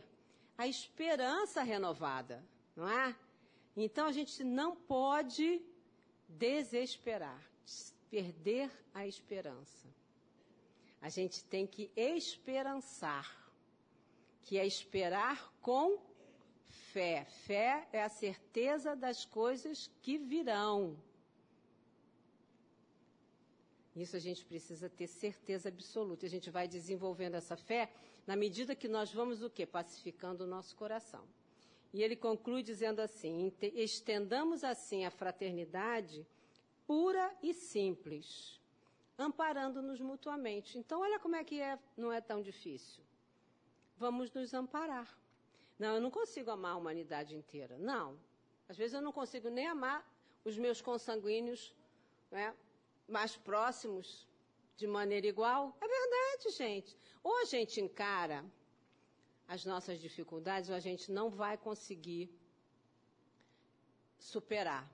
A 0.58 0.68
esperança 0.68 1.62
renovada, 1.62 2.44
não 2.76 2.88
é? 2.90 3.16
Então 3.76 4.08
a 4.08 4.12
gente 4.12 4.44
não 4.44 4.76
pode 4.76 5.62
desesperar, 6.28 7.42
perder 8.10 8.72
a 8.94 9.06
esperança. 9.06 9.88
A 11.02 11.10
gente 11.10 11.44
tem 11.44 11.68
que 11.68 11.92
esperançar, 11.96 13.52
que 14.44 14.58
é 14.58 14.66
esperar 14.66 15.54
com 15.62 16.00
fé. 16.94 17.26
Fé 17.46 17.88
é 17.92 18.02
a 18.02 18.10
certeza 18.10 18.96
das 18.96 19.26
coisas 19.26 19.92
que 20.02 20.18
virão. 20.18 20.98
Isso 23.96 24.16
a 24.16 24.20
gente 24.20 24.44
precisa 24.44 24.90
ter 24.90 25.08
certeza 25.08 25.70
absoluta. 25.70 26.26
A 26.26 26.30
gente 26.30 26.50
vai 26.50 26.68
desenvolvendo 26.68 27.36
essa 27.36 27.56
fé 27.56 27.92
na 28.28 28.36
medida 28.36 28.76
que 28.76 28.88
nós 28.88 29.12
vamos 29.12 29.42
o 29.42 29.50
quê? 29.50 29.66
Pacificando 29.66 30.44
o 30.44 30.48
nosso 30.48 30.76
coração. 30.76 31.24
E 31.94 32.04
ele 32.04 32.16
conclui 32.16 32.62
dizendo 32.62 33.00
assim: 33.00 33.54
estendamos 33.74 34.64
assim 34.64 35.06
a 35.06 35.12
fraternidade 35.12 36.28
pura 36.86 37.34
e 37.42 37.54
simples, 37.54 38.60
amparando-nos 39.18 40.02
mutuamente. 40.02 40.78
Então, 40.78 41.02
olha 41.02 41.20
como 41.20 41.36
é 41.36 41.44
que 41.44 41.60
é, 41.62 41.80
não 41.96 42.12
é 42.12 42.20
tão 42.20 42.42
difícil. 42.42 43.02
Vamos 43.98 44.30
nos 44.32 44.54
amparar. 44.54 45.18
Não, 45.80 45.96
eu 45.96 46.02
não 46.02 46.12
consigo 46.12 46.52
amar 46.52 46.74
a 46.74 46.76
humanidade 46.76 47.36
inteira. 47.36 47.78
Não. 47.78 48.20
Às 48.68 48.78
vezes 48.78 48.94
eu 48.94 49.02
não 49.02 49.12
consigo 49.12 49.50
nem 49.50 49.68
amar 49.68 50.06
os 50.44 50.58
meus 50.58 50.82
consanguíneos, 50.82 51.74
né? 52.30 52.54
Mais 53.08 53.36
próximos, 53.36 54.28
de 54.78 54.88
maneira 54.88 55.28
igual? 55.28 55.76
É 55.80 55.88
verdade, 55.88 56.56
gente. 56.56 56.98
Ou 57.24 57.42
a 57.42 57.46
gente 57.46 57.80
encara 57.80 58.44
as 59.48 59.66
nossas 59.66 60.00
dificuldades 60.00 60.70
ou 60.70 60.76
a 60.76 60.80
gente 60.80 61.12
não 61.12 61.30
vai 61.30 61.58
conseguir 61.58 62.30
superar. 64.18 64.90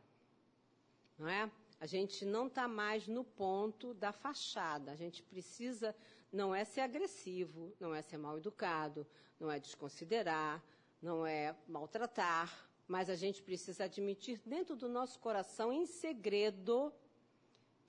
Não 1.18 1.28
é? 1.28 1.50
A 1.80 1.86
gente 1.86 2.26
não 2.26 2.48
está 2.48 2.68
mais 2.68 3.08
no 3.08 3.24
ponto 3.24 3.94
da 3.94 4.12
fachada. 4.12 4.92
A 4.92 4.96
gente 4.96 5.24
precisa, 5.24 5.96
não 6.32 6.54
é 6.54 6.64
ser 6.64 6.82
agressivo, 6.82 7.74
não 7.80 7.94
é 7.94 8.02
ser 8.02 8.18
mal 8.18 8.38
educado, 8.38 9.08
não 9.40 9.50
é 9.50 9.60
desconsiderar, 9.60 10.64
não 11.02 11.26
é 11.26 11.56
maltratar, 11.68 12.70
mas 12.88 13.10
a 13.10 13.16
gente 13.16 13.42
precisa 13.42 13.86
admitir 13.86 14.40
dentro 14.46 14.76
do 14.76 14.88
nosso 14.88 15.18
coração, 15.20 15.72
em 15.72 15.86
segredo, 15.86 16.94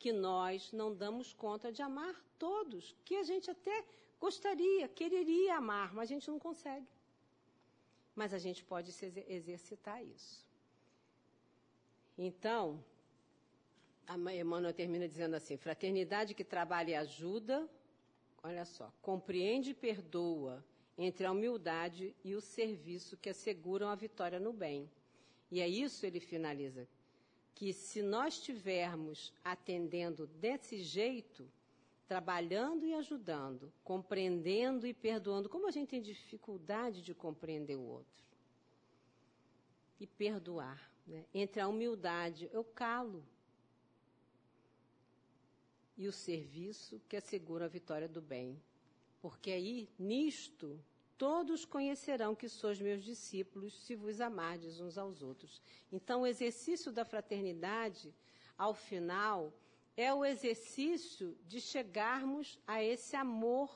que 0.03 0.13
nós 0.13 0.73
não 0.73 0.93
damos 0.93 1.33
conta 1.33 1.71
de 1.71 1.81
amar 1.81 2.15
todos, 2.37 2.85
que 3.05 3.15
a 3.23 3.23
gente 3.23 3.49
até 3.49 3.85
gostaria, 4.25 4.89
quereria 4.89 5.57
amar, 5.57 5.95
mas 5.95 6.11
a 6.11 6.15
gente 6.15 6.29
não 6.29 6.41
consegue. 6.41 6.89
Mas 8.13 8.35
a 8.35 8.41
gente 8.45 8.65
pode 8.65 8.91
se 8.91 9.07
exercitar 9.29 10.05
isso. 10.05 10.45
Então, 12.19 12.85
a 14.09 14.17
Emmanuel 14.43 14.75
termina 14.75 15.07
dizendo 15.09 15.37
assim: 15.37 15.57
fraternidade 15.57 16.35
que 16.35 16.43
trabalha 16.43 16.91
e 16.91 16.95
ajuda, 16.97 17.57
olha 18.43 18.65
só, 18.65 18.93
compreende 19.01 19.71
e 19.71 19.75
perdoa 19.75 20.65
entre 20.99 21.25
a 21.27 21.31
humildade 21.31 22.15
e 22.25 22.35
o 22.35 22.41
serviço 22.41 23.17
que 23.17 23.31
asseguram 23.31 23.89
a 23.89 23.95
vitória 23.95 24.41
no 24.41 24.53
bem. 24.53 24.91
E 25.49 25.61
é 25.61 25.69
isso, 25.69 26.05
ele 26.05 26.19
finaliza, 26.19 26.89
que 27.55 27.73
se 27.73 28.03
nós 28.03 28.35
estivermos 28.35 29.33
atendendo 29.45 30.27
desse 30.27 30.83
jeito, 30.83 31.49
trabalhando 32.09 32.85
e 32.85 32.95
ajudando, 32.95 33.73
compreendendo 33.83 34.87
e 34.87 34.93
perdoando, 34.93 35.49
como 35.49 35.67
a 35.67 35.71
gente 35.71 35.89
tem 35.89 36.03
dificuldade 36.03 37.03
de 37.03 37.15
compreender 37.15 37.77
o 37.77 37.83
outro. 37.83 38.25
E 40.01 40.07
perdoar. 40.07 40.91
Né? 41.07 41.25
Entre 41.33 41.61
a 41.61 41.69
humildade, 41.69 42.51
eu 42.53 42.65
calo. 42.65 43.25
E 45.97 46.09
o 46.09 46.13
serviço 46.13 47.01
que 47.09 47.17
assegura 47.17 47.67
a 47.67 47.69
vitória 47.69 48.09
do 48.09 48.21
bem. 48.21 48.61
Porque 49.21 49.51
aí, 49.51 49.89
nisto, 49.99 50.79
todos 51.23 51.65
conhecerão 51.65 52.35
que 52.35 52.49
sois 52.49 52.81
meus 52.81 53.05
discípulos, 53.05 53.73
se 53.85 53.95
vos 53.95 54.21
amardes 54.21 54.81
uns 54.81 54.99
aos 54.99 55.23
outros. 55.23 55.63
Então, 55.93 56.23
o 56.23 56.27
exercício 56.27 56.91
da 56.91 57.05
fraternidade, 57.05 58.13
ao 58.59 58.75
final, 58.75 59.53
é 59.97 60.13
o 60.13 60.25
exercício 60.25 61.39
de 61.47 61.61
chegarmos 61.61 62.59
a 62.67 62.83
esse 62.83 63.15
amor 63.15 63.71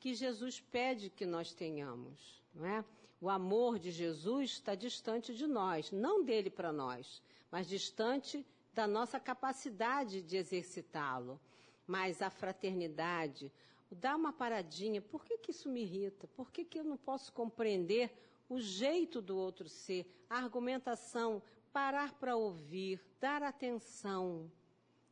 que 0.00 0.14
Jesus 0.14 0.58
pede 0.58 1.10
que 1.10 1.24
nós 1.24 1.52
tenhamos, 1.52 2.42
não 2.52 2.66
é? 2.66 2.84
O 3.20 3.30
amor 3.30 3.78
de 3.78 3.92
Jesus 3.92 4.50
está 4.50 4.74
distante 4.74 5.32
de 5.32 5.46
nós, 5.46 5.92
não 5.92 6.24
dele 6.24 6.50
para 6.50 6.72
nós, 6.72 7.22
mas 7.52 7.68
distante 7.68 8.44
da 8.74 8.88
nossa 8.88 9.20
capacidade 9.20 10.20
de 10.20 10.36
exercitá-lo. 10.36 11.40
Mas 11.86 12.20
a 12.20 12.30
fraternidade, 12.30 13.52
dá 13.94 14.16
uma 14.16 14.32
paradinha, 14.32 15.00
por 15.00 15.24
que, 15.24 15.38
que 15.38 15.50
isso 15.50 15.68
me 15.68 15.82
irrita? 15.82 16.26
Por 16.28 16.50
que, 16.50 16.64
que 16.64 16.78
eu 16.78 16.84
não 16.84 16.96
posso 16.96 17.32
compreender 17.32 18.12
o 18.48 18.60
jeito 18.60 19.20
do 19.20 19.36
outro 19.36 19.68
ser, 19.68 20.06
a 20.28 20.36
argumentação, 20.36 21.42
parar 21.72 22.12
para 22.14 22.36
ouvir, 22.36 23.00
dar 23.20 23.42
atenção, 23.42 24.50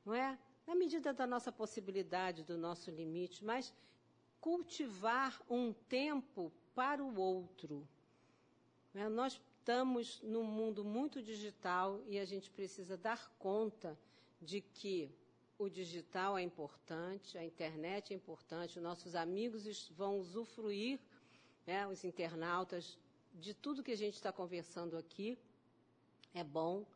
não 0.05 0.15
é? 0.15 0.39
Na 0.67 0.75
medida 0.75 1.13
da 1.13 1.27
nossa 1.27 1.51
possibilidade, 1.51 2.45
do 2.45 2.57
nosso 2.57 2.91
limite, 2.91 3.45
mas 3.45 3.75
cultivar 4.41 5.41
um 5.49 5.73
tempo 5.73 6.53
para 6.75 7.03
o 7.03 7.19
outro. 7.19 7.87
Né? 8.95 9.09
Nós 9.09 9.41
estamos 9.59 10.21
num 10.23 10.45
mundo 10.45 10.85
muito 10.85 11.23
digital 11.23 12.01
e 12.07 12.19
a 12.19 12.25
gente 12.25 12.51
precisa 12.51 12.97
dar 12.97 13.31
conta 13.39 13.99
de 14.41 14.61
que 14.61 15.11
o 15.61 15.69
digital 15.69 16.39
é 16.39 16.43
importante, 16.43 17.37
a 17.37 17.45
internet 17.45 18.13
é 18.13 18.17
importante, 18.17 18.81
nossos 18.81 19.15
amigos 19.15 19.89
vão 19.91 20.19
usufruir, 20.19 20.99
né, 21.67 21.87
os 21.87 22.03
internautas, 22.03 22.99
de 23.35 23.53
tudo 23.55 23.83
que 23.83 23.93
a 23.93 23.97
gente 23.97 24.15
está 24.15 24.33
conversando 24.33 24.97
aqui. 24.97 25.39
É 26.35 26.43
bom, 26.43 26.87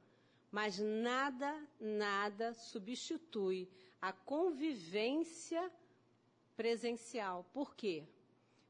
mas 0.51 0.79
nada, 0.79 1.51
nada 1.79 2.55
substitui 2.55 3.69
a 4.01 4.13
convivência 4.13 5.71
presencial. 6.57 7.45
Por 7.53 7.75
quê? 7.75 8.05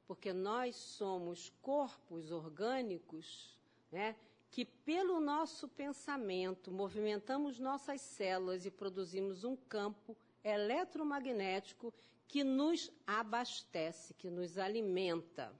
porque 0.06 0.32
nós 0.32 0.76
somos 0.76 1.52
corpos 1.62 2.30
orgânicos, 2.30 3.58
né, 3.90 4.14
que 4.54 4.64
pelo 4.64 5.18
nosso 5.18 5.66
pensamento 5.66 6.70
movimentamos 6.70 7.58
nossas 7.58 8.00
células 8.00 8.64
e 8.64 8.70
produzimos 8.70 9.42
um 9.42 9.56
campo 9.56 10.16
eletromagnético 10.44 11.92
que 12.28 12.44
nos 12.44 12.88
abastece, 13.04 14.14
que 14.14 14.30
nos 14.30 14.56
alimenta. 14.56 15.52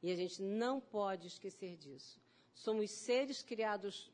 E 0.00 0.12
a 0.12 0.14
gente 0.14 0.40
não 0.40 0.80
pode 0.80 1.26
esquecer 1.26 1.76
disso. 1.76 2.20
Somos 2.54 2.88
seres 2.92 3.42
criados 3.42 4.12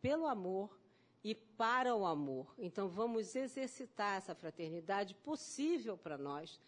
pelo 0.00 0.26
amor 0.26 0.74
e 1.22 1.34
para 1.34 1.94
o 1.94 2.06
amor. 2.06 2.54
Então 2.56 2.88
vamos 2.88 3.36
exercitar 3.36 4.16
essa 4.16 4.34
fraternidade 4.34 5.14
possível 5.14 5.98
para 5.98 6.16
nós. 6.16 6.58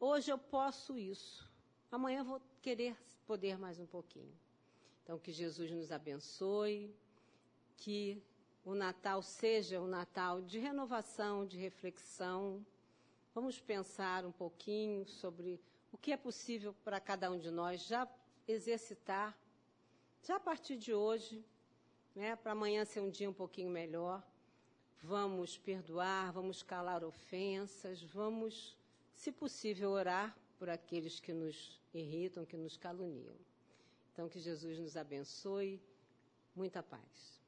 Hoje 0.00 0.32
eu 0.32 0.38
posso 0.38 0.96
isso. 0.96 1.46
Amanhã 1.92 2.24
vou 2.24 2.40
querer 2.62 2.96
poder 3.26 3.58
mais 3.58 3.78
um 3.78 3.86
pouquinho. 3.86 4.45
Então, 5.06 5.20
que 5.20 5.30
Jesus 5.30 5.70
nos 5.70 5.92
abençoe, 5.92 6.92
que 7.76 8.20
o 8.64 8.74
Natal 8.74 9.22
seja 9.22 9.80
um 9.80 9.86
Natal 9.86 10.42
de 10.42 10.58
renovação, 10.58 11.46
de 11.46 11.56
reflexão. 11.56 12.66
Vamos 13.32 13.60
pensar 13.60 14.26
um 14.26 14.32
pouquinho 14.32 15.06
sobre 15.06 15.60
o 15.92 15.96
que 15.96 16.10
é 16.10 16.16
possível 16.16 16.74
para 16.82 16.98
cada 16.98 17.30
um 17.30 17.38
de 17.38 17.52
nós 17.52 17.86
já 17.86 18.08
exercitar, 18.48 19.38
já 20.24 20.34
a 20.34 20.40
partir 20.40 20.76
de 20.76 20.92
hoje, 20.92 21.46
né, 22.12 22.34
para 22.34 22.50
amanhã 22.50 22.84
ser 22.84 22.98
um 22.98 23.08
dia 23.08 23.30
um 23.30 23.32
pouquinho 23.32 23.70
melhor. 23.70 24.20
Vamos 25.00 25.56
perdoar, 25.56 26.32
vamos 26.32 26.64
calar 26.64 27.04
ofensas, 27.04 28.02
vamos, 28.02 28.76
se 29.14 29.30
possível, 29.30 29.92
orar 29.92 30.36
por 30.58 30.68
aqueles 30.68 31.20
que 31.20 31.32
nos 31.32 31.80
irritam, 31.94 32.44
que 32.44 32.56
nos 32.56 32.76
caluniam. 32.76 33.36
Então, 34.16 34.30
que 34.30 34.40
Jesus 34.40 34.78
nos 34.78 34.96
abençoe. 34.96 35.78
Muita 36.54 36.82
paz. 36.82 37.38